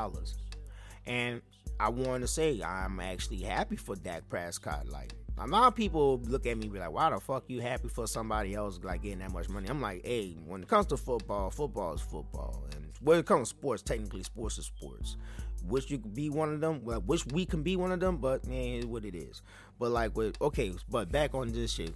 And 1.07 1.43
I 1.79 1.89
want 1.89 2.23
to 2.23 2.29
say 2.29 2.61
I'm 2.63 3.01
actually 3.01 3.41
happy 3.41 3.77
for 3.77 3.97
Dak 3.97 4.29
Prescott. 4.29 4.89
Like, 4.89 5.15
a 5.39 5.47
lot 5.47 5.69
of 5.69 5.75
people 5.75 6.21
look 6.25 6.47
at 6.47 6.59
me 6.59 6.69
be 6.69 6.79
like, 6.79 6.93
why 6.93 7.09
the 7.11 7.19
fuck 7.19 7.45
you 7.49 7.61
happy 7.61 7.89
for 7.89 8.07
somebody 8.07 8.55
else 8.55 8.79
like 8.83 9.03
getting 9.03 9.21
that 9.21 9.33
much 9.33 9.49
money? 9.49 9.69
I'm 9.69 9.81
like, 9.81 10.05
hey, 10.05 10.37
when 10.45 10.63
it 10.63 10.69
comes 10.69 10.87
to 10.87 10.97
football, 10.97 11.51
football 11.51 11.95
is 11.95 12.01
football. 12.03 12.67
And 12.75 12.93
when 13.01 13.19
it 13.19 13.27
comes 13.27 13.49
to 13.49 13.57
sports, 13.57 13.83
technically 13.83 14.23
sports 14.23 14.59
is 14.59 14.67
sports. 14.67 15.17
Wish 15.65 15.91
you 15.91 15.99
could 15.99 16.15
be 16.15 16.31
one 16.31 16.53
of 16.53 16.61
them. 16.61 16.83
Well, 16.85 17.01
wish 17.01 17.27
we 17.27 17.47
can 17.47 17.63
be 17.63 17.77
one 17.77 17.93
of 17.93 18.01
them, 18.01 18.19
but 18.19 18.47
man, 18.47 18.89
what 18.91 19.05
it 19.05 19.15
is. 19.15 19.43
But 19.79 19.91
like 19.91 20.17
with 20.17 20.41
okay, 20.41 20.73
but 20.89 21.11
back 21.11 21.35
on 21.35 21.53
this 21.53 21.73
shit. 21.73 21.95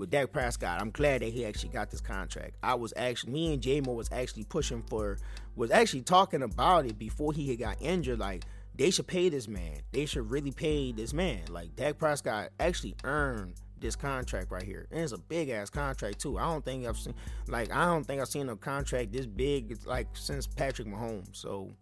With 0.00 0.08
Dak 0.08 0.32
Prescott, 0.32 0.80
I'm 0.80 0.90
glad 0.90 1.20
that 1.20 1.28
he 1.28 1.44
actually 1.44 1.68
got 1.68 1.90
this 1.90 2.00
contract. 2.00 2.56
I 2.62 2.74
was 2.74 2.94
actually 2.96 3.34
me 3.34 3.52
and 3.52 3.62
J 3.62 3.82
Mo 3.82 3.92
was 3.92 4.08
actually 4.10 4.44
pushing 4.44 4.80
for 4.80 5.18
was 5.56 5.70
actually 5.70 6.00
talking 6.00 6.42
about 6.42 6.86
it 6.86 6.98
before 6.98 7.34
he 7.34 7.50
had 7.50 7.58
got 7.58 7.76
injured. 7.82 8.18
Like 8.18 8.44
they 8.74 8.90
should 8.90 9.06
pay 9.06 9.28
this 9.28 9.46
man. 9.46 9.80
They 9.92 10.06
should 10.06 10.30
really 10.30 10.52
pay 10.52 10.92
this 10.92 11.12
man. 11.12 11.40
Like 11.50 11.76
Dak 11.76 11.98
Prescott 11.98 12.48
actually 12.58 12.94
earned 13.04 13.56
this 13.78 13.94
contract 13.94 14.50
right 14.50 14.62
here. 14.62 14.86
And 14.90 15.00
it's 15.00 15.12
a 15.12 15.18
big 15.18 15.50
ass 15.50 15.68
contract 15.68 16.18
too. 16.18 16.38
I 16.38 16.44
don't 16.44 16.64
think 16.64 16.86
I've 16.86 16.96
seen 16.96 17.14
like 17.48 17.70
I 17.70 17.84
don't 17.84 18.04
think 18.04 18.22
I've 18.22 18.28
seen 18.28 18.48
a 18.48 18.56
contract 18.56 19.12
this 19.12 19.26
big 19.26 19.80
like 19.84 20.08
since 20.14 20.46
Patrick 20.46 20.88
Mahomes. 20.88 21.36
So 21.36 21.72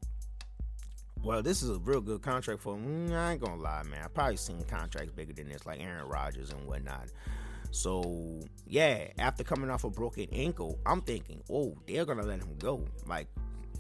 well, 1.22 1.40
this 1.40 1.62
is 1.62 1.70
a 1.70 1.78
real 1.78 2.00
good 2.00 2.22
contract 2.22 2.62
for 2.62 2.75
him. 2.75 3.10
Mm, 3.10 3.14
I 3.14 3.32
ain't 3.34 3.40
gonna 3.40 3.62
lie, 3.62 3.84
man. 3.84 4.02
I've 4.02 4.14
probably 4.14 4.38
seen 4.38 4.64
contracts 4.64 5.12
bigger 5.12 5.34
than 5.34 5.48
this, 5.48 5.66
like 5.66 5.80
Aaron 5.80 6.08
Rodgers 6.08 6.50
and 6.50 6.66
whatnot. 6.66 7.10
So 7.70 8.40
yeah, 8.66 9.08
after 9.18 9.44
coming 9.44 9.70
off 9.70 9.84
a 9.84 9.90
broken 9.90 10.26
ankle, 10.32 10.78
I'm 10.87 11.02
thinking, 11.02 11.42
oh, 11.50 11.76
they're 11.87 12.04
gonna 12.04 12.25
let 12.25 12.40
him 12.40 12.56
go. 12.58 12.84
Like 13.06 13.28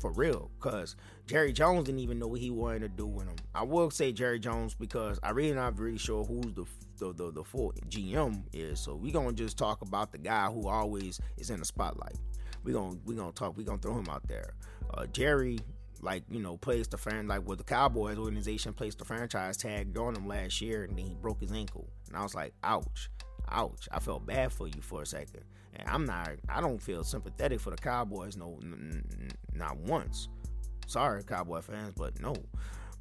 for 0.00 0.12
real. 0.12 0.50
Cause 0.60 0.96
Jerry 1.26 1.52
Jones 1.52 1.84
didn't 1.84 2.00
even 2.00 2.18
know 2.18 2.28
what 2.28 2.40
he 2.40 2.50
wanted 2.50 2.80
to 2.80 2.88
do 2.88 3.06
with 3.06 3.26
him. 3.26 3.36
I 3.54 3.64
will 3.64 3.90
say 3.90 4.12
Jerry 4.12 4.38
Jones 4.38 4.74
because 4.74 5.18
I 5.22 5.30
really 5.30 5.54
not 5.54 5.78
really 5.78 5.98
sure 5.98 6.24
who's 6.24 6.54
the 6.54 6.64
the 6.98 7.12
the, 7.12 7.32
the 7.32 7.44
full 7.44 7.72
GM 7.88 8.42
is. 8.52 8.80
So 8.80 8.94
we 8.94 9.10
gonna 9.10 9.32
just 9.32 9.58
talk 9.58 9.82
about 9.82 10.12
the 10.12 10.18
guy 10.18 10.46
who 10.46 10.68
always 10.68 11.20
is 11.36 11.50
in 11.50 11.58
the 11.58 11.64
spotlight. 11.64 12.16
We 12.64 12.72
gonna 12.72 12.98
we 13.04 13.14
gonna 13.14 13.32
talk. 13.32 13.56
We 13.56 13.64
gonna 13.64 13.78
throw 13.78 13.98
him 13.98 14.08
out 14.08 14.26
there. 14.28 14.54
Uh, 14.94 15.06
Jerry 15.06 15.58
like 16.00 16.22
you 16.30 16.40
know 16.40 16.56
plays 16.56 16.86
the 16.86 16.96
fan 16.96 17.26
like 17.26 17.46
with 17.46 17.58
the 17.58 17.64
Cowboys 17.64 18.18
organization 18.18 18.72
placed 18.72 18.98
the 18.98 19.04
franchise 19.04 19.56
tag 19.56 19.96
on 19.98 20.14
him 20.14 20.28
last 20.28 20.60
year 20.60 20.84
and 20.84 20.96
then 20.96 21.04
he 21.04 21.14
broke 21.14 21.40
his 21.40 21.50
ankle 21.50 21.88
and 22.06 22.16
I 22.16 22.22
was 22.22 22.36
like 22.36 22.54
ouch 22.62 23.10
ouch 23.52 23.88
I 23.92 24.00
felt 24.00 24.26
bad 24.26 24.52
for 24.52 24.66
you 24.66 24.80
for 24.80 25.02
a 25.02 25.06
second 25.06 25.44
and 25.78 25.88
I'm 25.88 26.04
not, 26.04 26.30
I 26.48 26.60
don't 26.60 26.82
feel 26.82 27.04
sympathetic 27.04 27.60
for 27.60 27.70
the 27.70 27.76
Cowboys, 27.76 28.36
no, 28.36 28.58
n- 28.62 29.04
n- 29.12 29.30
not 29.54 29.76
once. 29.78 30.28
Sorry, 30.86 31.22
Cowboy 31.22 31.60
fans, 31.60 31.94
but 31.96 32.20
no. 32.20 32.34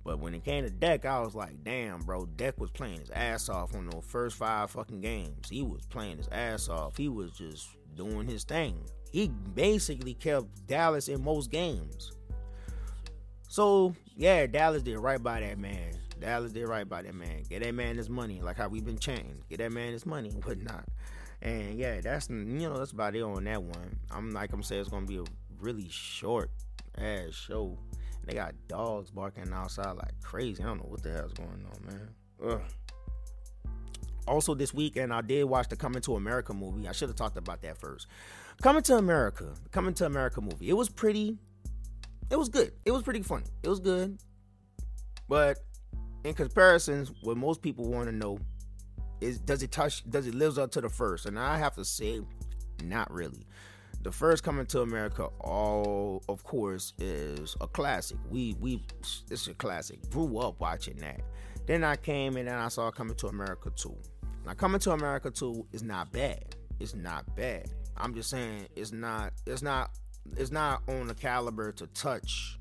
But 0.04 0.20
when 0.20 0.34
it 0.34 0.46
came 0.46 0.63
to 0.63 0.70
Dak, 0.70 1.06
I 1.06 1.20
was 1.20 1.36
like, 1.36 1.63
damn, 1.63 2.00
bro, 2.01 2.25
Dak 2.25 2.60
was 2.60 2.72
playing 2.72 3.00
his 3.00 3.10
ass 3.10 3.50
off 3.50 3.75
on 3.75 3.89
those 3.89 4.06
first 4.06 4.38
five 4.38 4.72
fucking 4.72 5.01
games. 5.01 5.50
He 5.50 5.63
was 5.63 5.86
playing 5.88 6.18
his 6.18 6.30
ass 6.32 6.70
off. 6.70 6.96
He 6.96 7.10
was 7.10 7.32
just 7.32 7.70
doing 7.96 8.27
his 8.27 8.44
thing. 8.44 8.80
He 9.12 9.27
basically 9.27 10.13
kept 10.13 10.68
Dallas 10.68 11.08
in 11.08 11.24
most 11.24 11.50
games. 11.50 12.12
So, 13.50 13.96
yeah, 14.16 14.46
Dallas 14.48 14.84
did 14.84 15.00
right 15.00 15.22
by 15.22 15.39
that 15.39 15.58
man. 15.58 15.94
Dallas 16.20 16.52
did 16.52 16.68
right 16.68 16.88
by 16.88 17.02
that 17.02 17.16
man. 17.16 17.44
Get 17.50 17.64
that 17.64 17.74
man 17.74 17.98
his 17.98 18.10
money, 18.10 18.42
like 18.42 18.58
how 18.58 18.68
we've 18.68 18.86
been 18.86 18.98
chanting. 18.98 19.44
Get 19.50 19.60
that 19.60 19.72
man 19.72 19.94
his 19.94 20.06
money 20.06 20.30
and 20.34 20.44
whatnot. 20.44 20.86
And 21.42 21.78
yeah, 21.78 22.02
that's 22.02 22.30
you 22.30 22.36
know 22.36 22.78
that's 22.78 22.92
about 22.92 23.16
it 23.16 23.22
on 23.22 23.44
that 23.44 23.62
one. 23.62 24.00
I'm 24.12 24.32
like 24.32 24.54
I'm 24.54 24.64
saying 24.64 24.82
it's 24.82 24.90
gonna 24.90 25.06
be 25.06 25.18
a 25.18 25.24
really 25.60 25.88
short 25.90 26.50
ass 26.98 27.34
show. 27.34 27.78
They 28.26 28.34
got 28.34 28.56
dogs 28.68 29.12
barking 29.12 29.54
outside 29.54 29.92
like 29.92 30.20
crazy. 30.22 30.62
I 30.64 30.68
don't 30.68 30.78
know 30.78 30.90
what 30.90 31.04
the 31.04 31.12
hell's 31.12 31.34
going 31.34 31.50
on, 31.50 31.86
man. 31.86 32.10
Ugh. 32.44 32.62
Also, 34.28 34.54
this 34.54 34.74
weekend 34.74 35.14
I 35.14 35.22
did 35.22 35.46
watch 35.46 35.70
the 35.70 35.78
Coming 35.78 36.02
to 36.02 36.16
America 36.16 36.54
movie. 36.54 36.88
I 36.88 36.92
should 36.92 37.08
have 37.08 37.16
talked 37.16 37.38
about 37.38 37.62
that 37.62 37.78
first. 37.78 38.08
Coming 38.62 38.84
to 38.84 38.98
America, 38.98 39.54
Coming 39.72 39.94
to 39.96 40.06
America 40.06 40.42
movie. 40.42 40.70
It 40.70 40.74
was 40.74 40.90
pretty. 40.90 41.38
It 42.30 42.38
was 42.38 42.50
good. 42.50 42.74
It 42.84 42.92
was 42.92 43.04
pretty 43.04 43.22
funny. 43.22 43.46
It 43.64 43.70
was 43.70 43.80
good. 43.80 44.20
But 45.30 45.60
in 46.24 46.34
comparisons, 46.34 47.12
what 47.22 47.38
most 47.38 47.62
people 47.62 47.90
want 47.90 48.08
to 48.08 48.16
know 48.16 48.40
is 49.22 49.40
does 49.40 49.64
it 49.64 49.72
touch 49.72 50.10
does 50.10 50.28
it 50.28 50.36
lives 50.36 50.58
up 50.58 50.72
to 50.72 50.82
the 50.82 50.90
first? 50.90 51.26
And 51.26 51.40
i 51.40 51.58
have 51.58 51.76
to 51.76 51.86
say 51.86 52.22
not 52.84 53.12
really. 53.12 53.46
The 54.04 54.12
first 54.12 54.44
coming 54.44 54.66
to 54.68 54.82
america 54.82 55.26
all 55.40 56.24
of 56.30 56.44
course 56.44 56.94
is 57.00 57.56
a 57.62 57.68
classic. 57.68 58.18
We 58.30 58.56
we 58.60 58.84
it's 59.32 59.48
a 59.48 59.54
classic. 59.54 60.10
Grew 60.10 60.38
up 60.38 60.60
watching 60.60 60.98
that. 60.98 61.22
Then 61.66 61.84
i 61.84 61.96
came 61.96 62.38
and 62.38 62.48
then 62.48 62.56
i 62.56 62.68
saw 62.68 62.92
coming 62.92 63.16
to 63.16 63.28
america 63.28 63.72
2 63.76 63.96
now 64.46 64.54
coming 64.54 64.80
to 64.82 64.92
america 64.92 65.32
2 65.32 65.68
is 65.74 65.84
not 65.84 66.12
bad. 66.12 66.56
It's 66.80 66.94
not 66.94 67.36
bad. 67.36 67.72
I'm 67.98 68.14
just 68.14 68.30
saying 68.30 68.68
it's 68.76 68.92
not 68.92 69.34
it's 69.46 69.62
not 69.62 69.92
it's 70.36 70.52
not 70.52 70.84
on 70.88 71.08
the 71.08 71.16
caliber 71.16 71.72
to 71.72 71.88
touch 71.88 72.60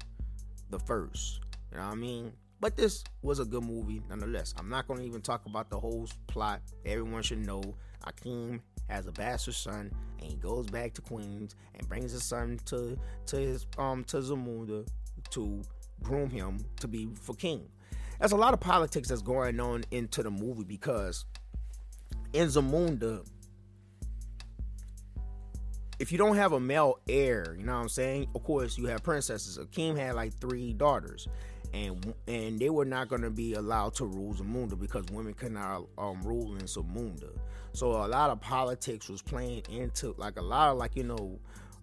the 0.71 0.79
first. 0.79 1.41
You 1.71 1.79
know 1.79 1.87
what 1.87 1.93
i 1.93 1.97
mean 1.97 2.33
but 2.61 2.77
this 2.77 3.05
was 3.23 3.39
a 3.39 3.45
good 3.45 3.65
movie 3.65 4.03
nonetheless. 4.09 4.55
I'm 4.59 4.69
not 4.69 4.89
going 4.89 5.01
to 5.01 5.07
even 5.07 5.21
talk 5.21 5.47
about 5.47 5.71
the 5.71 5.79
whole 5.79 6.09
plot. 6.27 6.63
Everyone 6.85 7.23
should 7.23 7.45
know 7.45 7.63
Akeem 8.07 8.61
has 8.89 9.07
a 9.07 9.13
bastard 9.13 9.55
son, 9.55 9.91
and 10.21 10.31
he 10.31 10.37
goes 10.37 10.67
back 10.67 10.95
to 10.95 11.03
Queens 11.03 11.57
and 11.75 11.89
brings 11.89 12.13
his 12.13 12.25
son 12.25 12.59
to 12.67 12.99
to 13.27 13.37
his 13.37 13.67
um 13.79 14.05
to 14.05 14.19
Zamunda 14.19 14.87
to 15.31 15.63
groom 16.03 16.31
him 16.31 16.59
to 16.81 16.89
be 16.89 17.09
for 17.21 17.35
king. 17.35 17.69
There's 18.19 18.33
a 18.33 18.37
lot 18.37 18.55
of 18.55 18.61
politics 18.61 19.09
that's 19.09 19.23
going 19.23 19.61
on 19.61 19.85
into 19.91 20.23
the 20.23 20.31
movie 20.31 20.65
because 20.65 21.27
in 22.33 22.49
Zamunda, 22.49 23.27
if 25.99 26.13
you 26.13 26.19
don't 26.19 26.37
have 26.37 26.53
a 26.53 26.61
male 26.61 27.01
heir, 27.09 27.55
you 27.59 27.65
know 27.65 27.75
what 27.75 27.83
I'm 27.83 27.89
saying? 27.89 28.29
Of 28.35 28.43
course, 28.45 28.79
you 28.79 28.87
have 28.87 29.03
princesses. 29.03 29.59
Akeem 29.59 29.99
had 29.99 30.15
like 30.15 30.35
three 30.35 30.73
daughters 30.73 31.29
and 31.77 32.15
and 32.27 32.59
they 32.59 32.71
were 32.71 32.85
not 32.85 33.09
going 33.09 33.23
to 33.23 33.31
be 33.31 33.55
allowed 33.55 33.95
to 33.95 34.07
rule 34.07 34.35
Zamunda 34.35 34.79
because 34.79 35.05
women 35.13 35.35
could 35.35 35.53
not 35.53 35.87
um, 35.99 36.23
rule 36.23 36.55
in 36.57 36.63
Zamunda. 36.63 37.31
So 37.73 37.91
a 37.91 38.09
lot 38.09 38.31
of 38.31 38.41
politics 38.41 39.09
was 39.09 39.23
playing 39.23 39.63
into 39.71 40.15
like 40.17 40.39
a 40.39 40.43
lot 40.43 40.71
of 40.71 40.79
like 40.79 40.97
you 40.97 41.05
know 41.05 41.39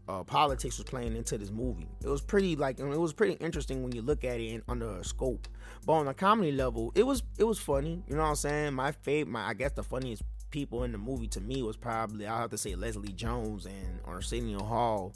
uh, 0.07 0.23
politics 0.23 0.77
was 0.77 0.85
playing 0.85 1.15
into 1.15 1.37
this 1.37 1.51
movie. 1.51 1.87
It 2.03 2.09
was 2.09 2.21
pretty 2.21 2.55
like 2.55 2.79
it 2.79 2.85
was 2.85 3.13
pretty 3.13 3.33
interesting 3.33 3.83
when 3.83 3.93
you 3.93 4.01
look 4.01 4.23
at 4.23 4.39
it 4.39 4.47
in, 4.47 4.63
under 4.67 4.97
a 4.97 5.03
scope. 5.03 5.47
But 5.85 5.93
on 5.93 6.07
a 6.07 6.13
comedy 6.13 6.51
level, 6.51 6.91
it 6.95 7.05
was 7.05 7.23
it 7.37 7.43
was 7.43 7.59
funny. 7.59 8.03
You 8.07 8.15
know 8.15 8.23
what 8.23 8.29
I'm 8.29 8.35
saying? 8.35 8.73
My 8.73 8.91
favorite, 8.91 9.31
my 9.31 9.47
I 9.47 9.53
guess 9.53 9.71
the 9.73 9.83
funniest 9.83 10.23
people 10.49 10.83
in 10.83 10.91
the 10.91 10.97
movie 10.97 11.27
to 11.27 11.41
me 11.41 11.63
was 11.63 11.77
probably 11.77 12.27
I 12.27 12.39
have 12.39 12.51
to 12.51 12.57
say 12.57 12.75
Leslie 12.75 13.13
Jones 13.13 13.65
and 13.65 13.99
Arsenio 14.05 14.63
Hall. 14.63 15.13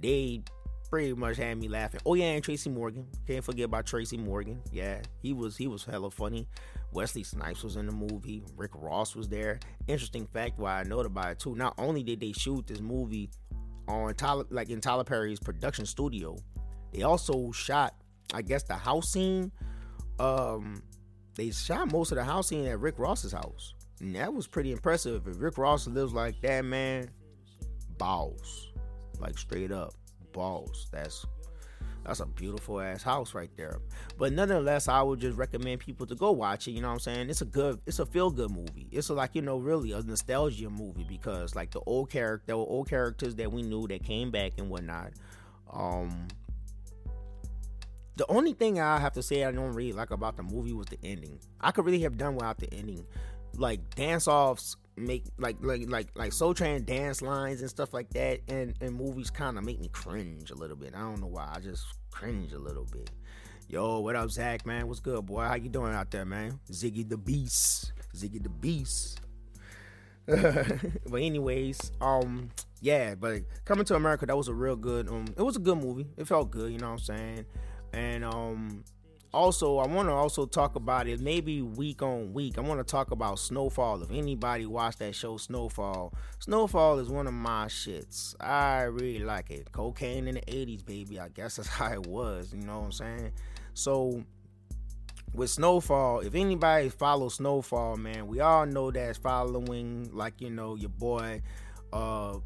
They 0.00 0.42
pretty 0.90 1.12
much 1.14 1.36
had 1.36 1.58
me 1.58 1.68
laughing. 1.68 2.00
Oh 2.06 2.14
yeah, 2.14 2.26
and 2.26 2.42
Tracy 2.42 2.70
Morgan. 2.70 3.06
Can't 3.26 3.44
forget 3.44 3.66
about 3.66 3.86
Tracy 3.86 4.16
Morgan. 4.16 4.60
Yeah, 4.72 5.00
he 5.22 5.32
was 5.32 5.56
he 5.56 5.66
was 5.66 5.84
hella 5.84 6.10
funny. 6.10 6.46
Wesley 6.92 7.22
Snipes 7.22 7.62
was 7.62 7.76
in 7.76 7.86
the 7.86 7.92
movie. 7.92 8.42
Rick 8.56 8.72
Ross 8.74 9.14
was 9.14 9.28
there. 9.28 9.60
Interesting 9.86 10.26
fact 10.26 10.58
why 10.58 10.80
I 10.80 10.82
know 10.84 11.00
about 11.00 11.30
it 11.32 11.38
too. 11.38 11.54
Not 11.54 11.74
only 11.78 12.02
did 12.02 12.20
they 12.20 12.32
shoot 12.32 12.66
this 12.66 12.80
movie 12.80 13.30
on 13.86 14.14
Tyler 14.14 14.44
like 14.50 14.70
in 14.70 14.80
Tyler 14.80 15.04
Perry's 15.04 15.38
production 15.38 15.86
studio, 15.86 16.36
they 16.92 17.02
also 17.02 17.52
shot, 17.52 17.94
I 18.32 18.42
guess, 18.42 18.62
the 18.62 18.74
house 18.74 19.12
scene. 19.12 19.52
Um, 20.18 20.82
they 21.36 21.50
shot 21.50 21.92
most 21.92 22.10
of 22.12 22.16
the 22.16 22.24
house 22.24 22.48
scene 22.48 22.66
at 22.66 22.80
Rick 22.80 22.98
Ross's 22.98 23.32
house. 23.32 23.74
And 24.00 24.14
that 24.14 24.32
was 24.32 24.46
pretty 24.46 24.72
impressive. 24.72 25.26
If 25.26 25.40
Rick 25.40 25.58
Ross 25.58 25.86
lives 25.86 26.12
like 26.12 26.40
that, 26.40 26.64
man, 26.64 27.10
balls. 27.98 28.72
Like 29.20 29.36
straight 29.36 29.72
up 29.72 29.94
balls. 30.38 30.86
That's 30.92 31.26
that's 32.04 32.20
a 32.20 32.26
beautiful 32.26 32.80
ass 32.80 33.02
house 33.02 33.34
right 33.34 33.50
there. 33.56 33.80
But 34.16 34.32
nonetheless, 34.32 34.88
I 34.88 35.02
would 35.02 35.20
just 35.20 35.36
recommend 35.36 35.80
people 35.80 36.06
to 36.06 36.14
go 36.14 36.30
watch 36.30 36.68
it. 36.68 36.70
You 36.70 36.80
know 36.80 36.88
what 36.88 36.94
I'm 36.94 37.00
saying? 37.00 37.28
It's 37.28 37.42
a 37.42 37.44
good, 37.44 37.80
it's 37.86 37.98
a 37.98 38.06
feel 38.06 38.30
good 38.30 38.50
movie. 38.50 38.88
It's 38.90 39.10
a, 39.10 39.14
like 39.14 39.34
you 39.34 39.42
know, 39.42 39.58
really 39.58 39.92
a 39.92 40.00
nostalgia 40.00 40.70
movie 40.70 41.04
because 41.06 41.54
like 41.54 41.72
the 41.72 41.80
old 41.80 42.08
character, 42.08 42.44
there 42.46 42.56
were 42.56 42.64
old 42.64 42.88
characters 42.88 43.34
that 43.34 43.52
we 43.52 43.62
knew 43.62 43.86
that 43.88 44.04
came 44.04 44.30
back 44.30 44.52
and 44.58 44.70
whatnot. 44.70 45.12
Um, 45.70 46.28
the 48.16 48.26
only 48.28 48.54
thing 48.54 48.80
I 48.80 48.98
have 48.98 49.12
to 49.14 49.22
say 49.22 49.44
I 49.44 49.52
don't 49.52 49.72
really 49.74 49.92
like 49.92 50.10
about 50.10 50.36
the 50.36 50.44
movie 50.44 50.72
was 50.72 50.86
the 50.86 50.98
ending. 51.04 51.38
I 51.60 51.72
could 51.72 51.84
really 51.84 52.00
have 52.00 52.16
done 52.16 52.36
without 52.36 52.58
the 52.58 52.72
ending. 52.72 53.04
Like 53.54 53.94
dance 53.96 54.28
offs 54.28 54.76
make 55.00 55.24
like 55.38 55.56
like 55.60 55.88
like 55.88 56.08
like 56.14 56.32
Soul 56.32 56.54
Train 56.54 56.84
dance 56.84 57.22
lines 57.22 57.60
and 57.60 57.70
stuff 57.70 57.92
like 57.92 58.10
that 58.10 58.40
and 58.48 58.74
and 58.80 58.94
movies 58.94 59.30
kind 59.30 59.58
of 59.58 59.64
make 59.64 59.80
me 59.80 59.88
cringe 59.88 60.50
a 60.50 60.54
little 60.54 60.76
bit. 60.76 60.94
I 60.94 61.00
don't 61.00 61.20
know 61.20 61.26
why. 61.26 61.50
I 61.54 61.60
just 61.60 61.84
cringe 62.10 62.52
a 62.52 62.58
little 62.58 62.84
bit. 62.84 63.10
Yo, 63.68 64.00
what 64.00 64.16
up, 64.16 64.30
Zach? 64.30 64.64
Man, 64.64 64.88
what's 64.88 65.00
good, 65.00 65.26
boy? 65.26 65.42
How 65.42 65.54
you 65.54 65.68
doing 65.68 65.92
out 65.92 66.10
there, 66.10 66.24
man? 66.24 66.58
Ziggy 66.70 67.06
the 67.06 67.18
Beast, 67.18 67.92
Ziggy 68.16 68.42
the 68.42 68.48
Beast. 68.48 69.20
but 70.26 71.22
anyways, 71.22 71.92
um, 72.00 72.50
yeah. 72.80 73.14
But 73.14 73.42
coming 73.64 73.84
to 73.86 73.94
America, 73.94 74.26
that 74.26 74.36
was 74.36 74.48
a 74.48 74.54
real 74.54 74.76
good. 74.76 75.08
Um, 75.08 75.26
it 75.36 75.42
was 75.42 75.56
a 75.56 75.60
good 75.60 75.78
movie. 75.78 76.06
It 76.16 76.26
felt 76.26 76.50
good. 76.50 76.72
You 76.72 76.78
know 76.78 76.92
what 76.92 77.00
I'm 77.10 77.16
saying? 77.16 77.46
And 77.92 78.24
um, 78.24 78.84
also, 79.32 79.78
I 79.78 79.86
want 79.86 80.08
to 80.08 80.12
also 80.12 80.46
talk 80.46 80.74
about 80.74 81.06
it 81.06 81.20
maybe 81.20 81.60
week 81.60 82.02
on 82.02 82.32
week. 82.32 82.56
I 82.56 82.62
want 82.62 82.80
to 82.80 82.90
talk 82.90 83.10
about 83.10 83.38
Snowfall. 83.38 84.02
If 84.02 84.10
anybody 84.10 84.64
watched 84.64 85.00
that 85.00 85.14
show, 85.14 85.36
Snowfall, 85.36 86.14
Snowfall 86.38 86.98
is 86.98 87.08
one 87.10 87.26
of 87.26 87.34
my 87.34 87.66
shits. 87.66 88.34
I 88.40 88.84
really 88.84 89.24
like 89.24 89.50
it. 89.50 89.70
Cocaine 89.70 90.28
in 90.28 90.36
the 90.36 90.40
80s, 90.40 90.84
baby. 90.84 91.20
I 91.20 91.28
guess 91.28 91.56
that's 91.56 91.68
how 91.78 91.92
it 91.92 92.06
was. 92.06 92.52
You 92.54 92.60
know 92.60 92.78
what 92.78 92.84
I'm 92.86 92.92
saying? 92.92 93.32
So, 93.74 94.24
with 95.34 95.50
Snowfall, 95.50 96.20
if 96.20 96.34
anybody 96.34 96.88
follows 96.88 97.34
Snowfall, 97.34 97.96
man, 97.96 98.26
we 98.26 98.40
all 98.40 98.64
know 98.64 98.90
that's 98.90 99.18
following, 99.18 100.08
like, 100.12 100.40
you 100.40 100.50
know, 100.50 100.74
your 100.74 100.88
boy, 100.88 101.42
uh, 101.92 102.38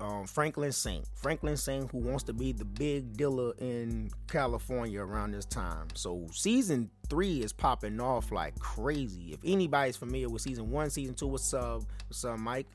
um, 0.00 0.26
Franklin 0.26 0.72
Saint. 0.72 1.04
Franklin 1.14 1.56
Saint, 1.56 1.90
who 1.90 1.98
wants 1.98 2.24
to 2.24 2.32
be 2.32 2.52
the 2.52 2.64
big 2.64 3.16
dealer 3.16 3.52
in 3.58 4.10
California 4.28 5.00
around 5.00 5.32
this 5.32 5.44
time. 5.44 5.88
So 5.94 6.26
season 6.32 6.90
three 7.08 7.40
is 7.40 7.52
popping 7.52 8.00
off 8.00 8.30
like 8.30 8.58
crazy. 8.58 9.32
If 9.32 9.40
anybody's 9.44 9.96
familiar 9.96 10.28
with 10.28 10.42
season 10.42 10.70
one, 10.70 10.90
season 10.90 11.14
two, 11.14 11.26
what's 11.26 11.52
up? 11.52 11.82
What's 12.08 12.24
up, 12.24 12.38
Mike? 12.38 12.66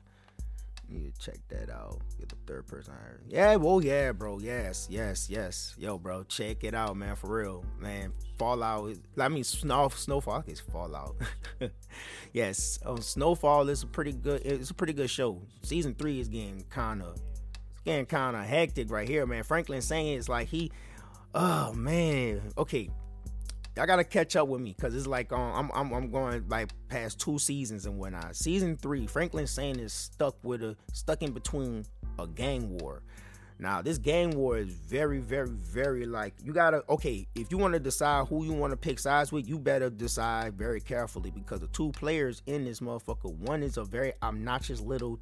You 0.93 1.11
check 1.17 1.39
that 1.49 1.71
out. 1.71 2.01
Get 2.19 2.29
the 2.29 2.35
third 2.45 2.67
person 2.67 2.93
I 2.93 3.03
heard. 3.03 3.23
Yeah, 3.27 3.55
well, 3.55 3.83
yeah, 3.83 4.11
bro. 4.11 4.37
Yes, 4.39 4.87
yes, 4.91 5.27
yes. 5.27 5.73
Yo, 5.77 5.97
bro, 5.97 6.23
check 6.23 6.63
it 6.63 6.75
out, 6.75 6.95
man. 6.95 7.15
For 7.15 7.35
real, 7.35 7.65
man. 7.79 8.13
Fallout. 8.37 8.95
I 9.17 9.27
mean, 9.27 9.43
snow, 9.43 9.89
snowfall 9.89 10.43
is 10.45 10.59
Fallout. 10.59 11.15
yes, 12.33 12.77
um, 12.85 13.01
Snowfall 13.01 13.69
is 13.69 13.81
a 13.81 13.87
pretty 13.87 14.13
good. 14.13 14.43
It's 14.45 14.69
a 14.69 14.73
pretty 14.75 14.93
good 14.93 15.09
show. 15.09 15.41
Season 15.63 15.95
three 15.95 16.19
is 16.19 16.27
getting 16.27 16.63
kind 16.69 17.01
of, 17.01 17.17
getting 17.85 18.05
kind 18.05 18.35
of 18.35 18.45
hectic 18.45 18.91
right 18.91 19.07
here, 19.07 19.25
man. 19.25 19.43
Franklin 19.43 19.81
Saint 19.81 20.19
it's 20.19 20.29
like 20.29 20.47
he, 20.47 20.71
oh 21.33 21.73
man. 21.73 22.41
Okay, 22.55 22.91
y'all 23.75 23.87
gotta 23.87 24.03
catch 24.03 24.35
up 24.35 24.47
with 24.47 24.61
me 24.61 24.73
because 24.75 24.95
it's 24.95 25.07
like 25.07 25.31
um, 25.31 25.71
I'm, 25.71 25.71
I'm 25.73 25.93
I'm 25.93 26.11
going 26.11 26.45
like 26.47 26.71
past 26.89 27.19
two 27.19 27.39
seasons 27.39 27.85
and 27.85 27.97
whatnot. 27.97 28.35
Season 28.35 28.77
three, 28.77 29.07
Franklin 29.07 29.47
Saint 29.47 29.79
is 29.79 29.93
stuck 29.93 30.35
with 30.43 30.63
a 30.63 30.75
stuck 30.91 31.21
in 31.21 31.31
between 31.31 31.85
a 32.19 32.27
gang 32.27 32.77
war. 32.77 33.01
Now 33.59 33.81
this 33.81 33.97
gang 33.97 34.31
war 34.31 34.57
is 34.57 34.73
very, 34.73 35.19
very, 35.19 35.49
very 35.49 36.05
like 36.05 36.33
you 36.43 36.53
gotta 36.53 36.83
okay, 36.89 37.27
if 37.35 37.51
you 37.51 37.57
want 37.57 37.73
to 37.73 37.79
decide 37.79 38.27
who 38.27 38.43
you 38.43 38.53
want 38.53 38.71
to 38.71 38.77
pick 38.77 38.99
sides 38.99 39.31
with, 39.31 39.47
you 39.47 39.57
better 39.57 39.89
decide 39.89 40.53
very 40.57 40.81
carefully 40.81 41.31
because 41.31 41.61
the 41.61 41.67
two 41.67 41.91
players 41.91 42.41
in 42.45 42.65
this 42.65 42.79
motherfucker, 42.79 43.33
one 43.33 43.63
is 43.63 43.77
a 43.77 43.83
very 43.83 44.13
obnoxious 44.21 44.81
little 44.81 45.19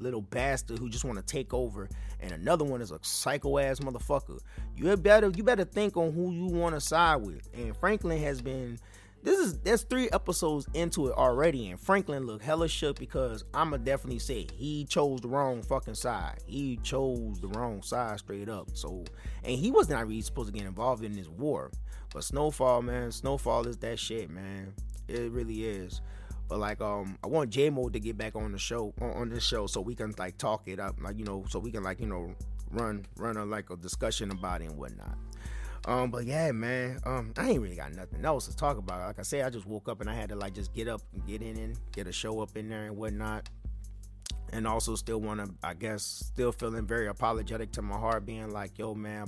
little 0.00 0.22
bastard 0.22 0.78
who 0.78 0.88
just 0.88 1.04
want 1.04 1.18
to 1.18 1.24
take 1.24 1.52
over, 1.54 1.88
and 2.20 2.32
another 2.32 2.64
one 2.64 2.80
is 2.80 2.90
a 2.90 2.98
psycho 3.02 3.58
ass 3.58 3.80
motherfucker. 3.80 4.38
You 4.76 4.96
better 4.96 5.30
you 5.34 5.42
better 5.42 5.64
think 5.64 5.96
on 5.96 6.12
who 6.12 6.32
you 6.32 6.46
want 6.46 6.74
to 6.74 6.80
side 6.80 7.16
with. 7.16 7.48
And 7.54 7.76
Franklin 7.76 8.20
has 8.20 8.40
been 8.40 8.78
this 9.22 9.38
is 9.38 9.58
there's 9.58 9.82
three 9.82 10.08
episodes 10.12 10.66
into 10.74 11.08
it 11.08 11.14
already, 11.16 11.70
and 11.70 11.80
Franklin 11.80 12.24
look 12.24 12.42
hella 12.42 12.68
shook 12.68 12.98
because 12.98 13.44
I'ma 13.52 13.78
definitely 13.78 14.20
say 14.20 14.46
he 14.54 14.84
chose 14.84 15.20
the 15.20 15.28
wrong 15.28 15.62
fucking 15.62 15.94
side. 15.94 16.38
He 16.46 16.78
chose 16.82 17.40
the 17.40 17.48
wrong 17.48 17.82
side 17.82 18.20
straight 18.20 18.48
up. 18.48 18.70
So 18.74 19.04
and 19.44 19.58
he 19.58 19.70
was 19.70 19.88
not 19.88 20.06
really 20.06 20.20
supposed 20.20 20.52
to 20.52 20.58
get 20.58 20.66
involved 20.66 21.04
in 21.04 21.12
this 21.12 21.28
war. 21.28 21.70
But 22.12 22.24
Snowfall, 22.24 22.82
man, 22.82 23.12
Snowfall 23.12 23.66
is 23.66 23.76
that 23.78 23.98
shit, 23.98 24.30
man. 24.30 24.72
It 25.08 25.30
really 25.30 25.64
is. 25.64 26.00
But 26.48 26.58
like 26.58 26.80
um 26.80 27.18
I 27.22 27.26
want 27.26 27.50
J 27.50 27.70
Mo 27.70 27.88
to 27.88 28.00
get 28.00 28.16
back 28.16 28.34
on 28.34 28.52
the 28.52 28.58
show 28.58 28.94
on, 29.00 29.10
on 29.10 29.28
this 29.28 29.44
show 29.44 29.66
so 29.66 29.80
we 29.80 29.94
can 29.94 30.14
like 30.18 30.38
talk 30.38 30.62
it 30.66 30.80
up. 30.80 31.00
Like, 31.00 31.18
you 31.18 31.24
know, 31.24 31.44
so 31.48 31.58
we 31.58 31.70
can 31.70 31.82
like, 31.82 32.00
you 32.00 32.06
know, 32.06 32.34
run 32.70 33.06
run 33.16 33.36
a 33.36 33.44
like 33.44 33.70
a 33.70 33.76
discussion 33.76 34.30
about 34.30 34.62
it 34.62 34.70
and 34.70 34.78
whatnot. 34.78 35.16
Um, 35.84 36.10
but 36.10 36.24
yeah, 36.26 36.50
man, 36.52 36.98
um, 37.04 37.32
I 37.36 37.50
ain't 37.50 37.62
really 37.62 37.76
got 37.76 37.94
nothing 37.94 38.24
else 38.24 38.46
to 38.46 38.56
talk 38.56 38.76
about. 38.76 39.06
Like 39.06 39.18
I 39.18 39.22
said, 39.22 39.44
I 39.44 39.50
just 39.50 39.66
woke 39.66 39.88
up 39.88 40.00
and 40.00 40.10
I 40.10 40.14
had 40.14 40.28
to 40.30 40.36
like 40.36 40.54
just 40.54 40.74
get 40.74 40.88
up 40.88 41.00
and 41.14 41.26
get 41.26 41.40
in 41.40 41.56
and 41.56 41.78
get 41.92 42.06
a 42.06 42.12
show 42.12 42.40
up 42.40 42.56
in 42.56 42.68
there 42.68 42.86
and 42.86 42.96
whatnot. 42.96 43.48
And 44.52 44.66
also 44.66 44.94
still 44.94 45.20
want 45.20 45.40
to, 45.40 45.54
I 45.62 45.74
guess, 45.74 46.02
still 46.02 46.52
feeling 46.52 46.86
very 46.86 47.08
apologetic 47.08 47.70
to 47.72 47.82
my 47.82 47.98
heart, 47.98 48.24
being 48.24 48.50
like, 48.50 48.78
yo, 48.78 48.94
man, 48.94 49.26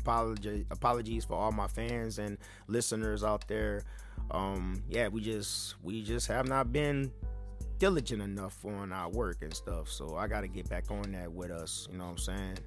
apologies 0.70 1.24
for 1.24 1.34
all 1.34 1.52
my 1.52 1.66
fans 1.68 2.18
and 2.18 2.38
listeners 2.68 3.22
out 3.22 3.46
there. 3.46 3.82
Um 4.30 4.82
yeah 4.88 5.08
we 5.08 5.20
just 5.20 5.74
we 5.82 6.02
just 6.02 6.28
have 6.28 6.46
not 6.46 6.72
been 6.72 7.10
diligent 7.78 8.22
enough 8.22 8.64
on 8.64 8.92
our 8.92 9.08
work 9.08 9.38
and 9.40 9.54
stuff 9.54 9.88
so 9.88 10.14
i 10.16 10.26
gotta 10.26 10.46
get 10.46 10.68
back 10.68 10.90
on 10.90 11.10
that 11.12 11.32
with 11.32 11.50
us 11.50 11.88
you 11.90 11.98
know 11.98 12.04
what 12.04 12.10
i'm 12.10 12.18
saying? 12.18 12.58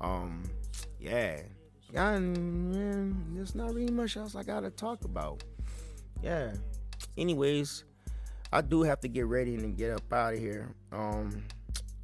Um 0.00 0.42
yeah. 1.00 1.40
Yeah 1.92 2.18
man, 2.18 3.32
there's 3.34 3.54
not 3.54 3.74
really 3.74 3.92
much 3.92 4.16
else 4.16 4.34
i 4.34 4.42
gotta 4.42 4.70
talk 4.70 5.04
about. 5.04 5.42
Yeah. 6.22 6.52
Anyways 7.18 7.84
i 8.52 8.60
do 8.60 8.82
have 8.82 9.00
to 9.00 9.08
get 9.08 9.26
ready 9.26 9.56
and 9.56 9.76
get 9.76 9.90
up 9.90 10.12
out 10.12 10.34
of 10.34 10.38
here. 10.38 10.74
Um 10.92 11.42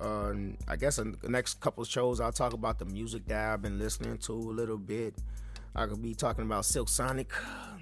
uh, 0.01 0.35
I 0.67 0.77
guess 0.77 0.99
in 0.99 1.17
the 1.21 1.29
next 1.29 1.61
couple 1.61 1.85
shows 1.85 2.21
I'll 2.21 2.33
talk 2.33 2.53
about 2.53 2.79
the 2.79 2.85
music 2.85 3.27
that 3.27 3.53
I've 3.53 3.63
been 3.63 3.79
listening 3.79 4.19
to 4.19 4.33
a 4.33 4.35
little 4.35 4.79
bit. 4.79 5.15
I 5.75 5.87
could 5.87 6.03
be 6.03 6.15
talking 6.15 6.45
about 6.45 6.65
Silk 6.65 6.89
Sonic, 6.89 7.31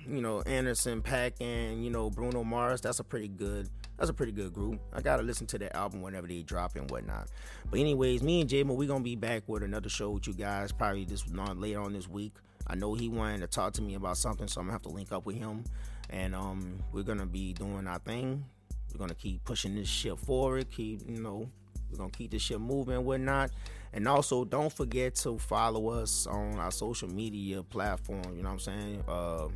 you 0.06 0.20
know, 0.20 0.42
Anderson 0.42 1.00
.Paak 1.00 1.32
and, 1.40 1.82
you 1.82 1.90
know, 1.90 2.10
Bruno 2.10 2.44
Mars. 2.44 2.80
That's 2.80 3.00
a 3.00 3.04
pretty 3.04 3.28
good 3.28 3.70
that's 3.96 4.10
a 4.10 4.14
pretty 4.14 4.32
good 4.32 4.52
group. 4.52 4.80
I 4.92 5.00
gotta 5.00 5.22
listen 5.22 5.46
to 5.48 5.58
that 5.58 5.74
album 5.74 6.02
whenever 6.02 6.26
they 6.26 6.42
drop 6.42 6.76
and 6.76 6.88
whatnot. 6.90 7.28
But 7.70 7.80
anyways, 7.80 8.22
me 8.22 8.42
and 8.42 8.50
Jamo, 8.50 8.76
we 8.76 8.86
gonna 8.86 9.02
be 9.02 9.16
back 9.16 9.42
with 9.46 9.62
another 9.62 9.88
show 9.88 10.10
with 10.10 10.26
you 10.26 10.34
guys 10.34 10.70
probably 10.70 11.04
this 11.04 11.24
later 11.28 11.80
on 11.80 11.92
this 11.92 12.08
week. 12.08 12.34
I 12.66 12.74
know 12.74 12.94
he 12.94 13.08
wanted 13.08 13.40
to 13.40 13.46
talk 13.46 13.72
to 13.74 13.82
me 13.82 13.94
about 13.94 14.16
something, 14.18 14.46
so 14.46 14.60
I'm 14.60 14.66
gonna 14.66 14.74
have 14.74 14.82
to 14.82 14.90
link 14.90 15.10
up 15.10 15.24
with 15.26 15.36
him. 15.36 15.64
And 16.10 16.34
um 16.34 16.78
we're 16.92 17.02
gonna 17.02 17.26
be 17.26 17.54
doing 17.54 17.86
our 17.86 17.98
thing. 17.98 18.44
We're 18.92 18.98
gonna 18.98 19.14
keep 19.14 19.44
pushing 19.44 19.74
this 19.74 19.88
shit 19.88 20.18
forward, 20.18 20.70
keep, 20.70 21.08
you 21.08 21.20
know, 21.20 21.48
we're 21.90 21.98
gonna 21.98 22.10
keep 22.10 22.30
this 22.30 22.42
shit 22.42 22.60
moving 22.60 22.94
and 22.94 23.04
whatnot. 23.04 23.50
And 23.92 24.06
also, 24.06 24.44
don't 24.44 24.72
forget 24.72 25.14
to 25.16 25.38
follow 25.38 25.88
us 25.88 26.26
on 26.26 26.58
our 26.58 26.70
social 26.70 27.08
media 27.08 27.62
platform. 27.62 28.36
You 28.36 28.42
know 28.42 28.50
what 28.50 28.54
I'm 28.54 28.58
saying? 28.60 29.04
Uh, 29.08 29.48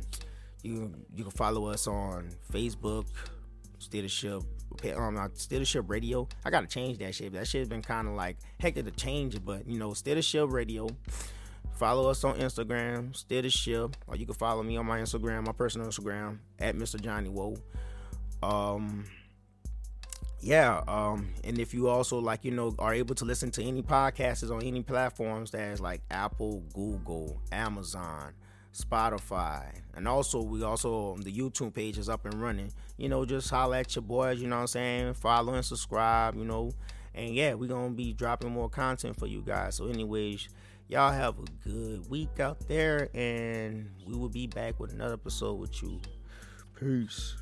you 0.63 0.93
you 1.13 1.23
can 1.23 1.31
follow 1.31 1.67
us 1.67 1.87
on 1.87 2.29
Facebook, 2.51 3.05
Stealership, 3.79 4.43
um, 4.95 5.15
Stealership 5.35 5.89
Radio. 5.89 6.27
I 6.43 6.49
gotta 6.49 6.67
change 6.67 6.97
that 6.99 7.13
shit. 7.13 7.33
That 7.33 7.47
shit's 7.47 7.69
been 7.69 7.81
kind 7.81 8.07
of 8.07 8.15
like 8.15 8.37
hectic 8.59 8.85
to 8.85 8.91
change 8.91 9.43
but 9.43 9.67
you 9.67 9.77
know, 9.77 9.89
Stealership 9.89 10.51
Radio. 10.51 10.87
Follow 11.75 12.09
us 12.09 12.23
on 12.23 12.37
Instagram, 12.37 13.11
Stealership, 13.11 13.95
or 14.07 14.15
you 14.15 14.25
can 14.25 14.35
follow 14.35 14.61
me 14.61 14.77
on 14.77 14.85
my 14.85 14.99
Instagram, 14.99 15.45
my 15.45 15.51
personal 15.51 15.87
Instagram 15.87 16.37
at 16.59 16.75
Mr. 16.75 17.01
Johnny 17.01 17.29
Woe. 17.29 17.57
Um, 18.43 19.05
yeah, 20.43 20.81
um, 20.89 21.29
and 21.45 21.57
if 21.57 21.73
you 21.73 21.87
also 21.87 22.19
like, 22.19 22.43
you 22.43 22.51
know, 22.51 22.75
are 22.77 22.93
able 22.93 23.15
to 23.15 23.23
listen 23.23 23.49
to 23.51 23.63
any 23.63 23.81
podcasts 23.81 24.51
on 24.51 24.61
any 24.61 24.83
platforms 24.83 25.51
that's 25.51 25.79
like 25.79 26.01
Apple, 26.11 26.61
Google, 26.73 27.41
Amazon, 27.53 28.33
Spotify, 28.73 29.73
and 29.95 30.05
also 30.05 30.41
we 30.41 30.61
also 30.61 31.15
the 31.21 31.31
YouTube 31.31 31.73
page 31.73 31.97
is 31.97 32.09
up 32.09 32.25
and 32.25 32.33
running. 32.41 32.73
You 32.97 33.07
know, 33.07 33.23
just 33.25 33.49
holla 33.49 33.79
at 33.79 33.95
your 33.95 34.03
boys. 34.03 34.41
You 34.41 34.49
know 34.49 34.57
what 34.57 34.61
I'm 34.63 34.67
saying? 34.67 35.13
Follow 35.13 35.53
and 35.53 35.63
subscribe. 35.63 36.35
You 36.35 36.43
know, 36.43 36.71
and 37.15 37.33
yeah, 37.33 37.53
we're 37.53 37.69
gonna 37.69 37.91
be 37.91 38.11
dropping 38.11 38.51
more 38.51 38.69
content 38.69 39.17
for 39.17 39.27
you 39.27 39.43
guys. 39.43 39.75
So, 39.75 39.87
anyways, 39.87 40.49
y'all 40.89 41.13
have 41.13 41.35
a 41.39 41.69
good 41.69 42.09
week 42.09 42.41
out 42.41 42.67
there, 42.67 43.07
and 43.13 43.89
we 44.05 44.17
will 44.17 44.29
be 44.29 44.47
back 44.47 44.77
with 44.77 44.91
another 44.91 45.13
episode 45.13 45.53
with 45.53 45.81
you. 45.81 46.01
Peace. 46.77 47.37